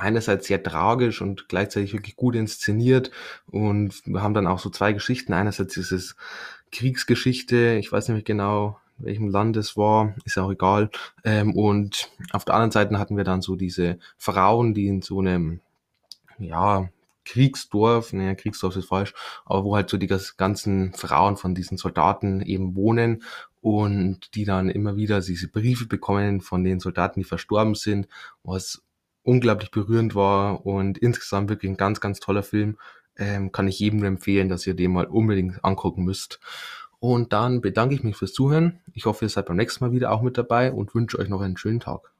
einerseits 0.05 0.47
sehr 0.47 0.62
tragisch 0.62 1.23
und 1.23 1.49
gleichzeitig 1.49 1.95
wirklich 1.95 2.14
gut 2.14 2.37
inszeniert. 2.37 3.11
Und 3.47 4.03
wir 4.07 4.23
haben 4.23 4.35
dann 4.35 4.47
auch 4.47 4.59
so 4.59 4.71
zwei 4.71 4.93
Geschichten. 4.93 5.33
Einerseits 5.33 5.77
ist 5.77 5.93
es 5.93 6.17
Kriegsgeschichte, 6.71 7.77
ich 7.81 7.90
weiß 7.90 8.09
nicht 8.11 8.27
genau, 8.27 8.79
welchem 8.99 9.29
Land 9.29 9.57
es 9.57 9.77
war, 9.77 10.14
ist 10.25 10.38
auch 10.38 10.51
egal. 10.51 10.90
Ähm, 11.25 11.55
und 11.55 12.11
auf 12.33 12.45
der 12.45 12.55
anderen 12.55 12.71
Seite 12.71 12.99
hatten 12.99 13.17
wir 13.17 13.25
dann 13.25 13.43
so 13.43 13.57
diese 13.57 13.99
Frauen, 14.17 14.75
die 14.75 14.87
in 14.87 15.03
so 15.03 15.21
einem, 15.21 15.61
ja, 16.38 16.88
Kriegsdorf, 17.25 18.12
naja, 18.12 18.35
Kriegsdorf 18.35 18.77
ist 18.77 18.88
falsch, 18.88 19.14
aber 19.47 19.64
wo 19.64 19.75
halt 19.75 19.88
so 19.88 19.97
die 19.97 20.12
ganzen 20.37 20.93
Frauen 20.93 21.38
von 21.38 21.55
diesen 21.55 21.79
Soldaten 21.79 22.43
eben 22.43 22.77
wohnen 22.77 23.23
und 23.62 24.35
die 24.35 24.45
dann 24.45 24.69
immer 24.69 24.97
wieder 24.97 25.23
diese 25.23 25.49
Briefe 25.49 25.87
bekommen 25.87 26.43
von 26.43 26.64
den 26.64 26.81
Soldaten, 26.81 27.21
die 27.21 27.25
verstorben 27.25 27.75
sind, 27.75 28.09
was 28.43 28.84
unglaublich 29.25 29.71
berührend 29.71 30.15
war 30.15 30.65
und 30.65 30.99
insgesamt 30.99 31.49
wirklich 31.49 31.71
ein 31.71 31.77
ganz, 31.77 32.01
ganz 32.01 32.21
toller 32.21 32.45
Film. 32.45 32.79
Ähm, 33.17 33.53
kann 33.53 33.69
ich 33.69 33.79
jedem 33.79 34.05
empfehlen, 34.05 34.49
dass 34.49 34.67
ihr 34.67 34.75
den 34.75 34.93
mal 34.93 35.07
unbedingt 35.07 35.65
angucken 35.65 36.05
müsst. 36.05 36.41
Und 37.01 37.33
dann 37.33 37.61
bedanke 37.61 37.95
ich 37.95 38.03
mich 38.03 38.17
fürs 38.17 38.33
Zuhören. 38.33 38.81
Ich 38.93 39.07
hoffe, 39.07 39.25
ihr 39.25 39.29
seid 39.29 39.47
beim 39.47 39.57
nächsten 39.57 39.85
Mal 39.85 39.93
wieder 39.93 40.11
auch 40.11 40.23
mit 40.23 40.39
dabei 40.39 40.73
und 40.73 40.95
wünsche 40.95 41.19
euch 41.19 41.29
noch 41.29 41.41
einen 41.41 41.57
schönen 41.57 41.81
Tag. 41.81 42.13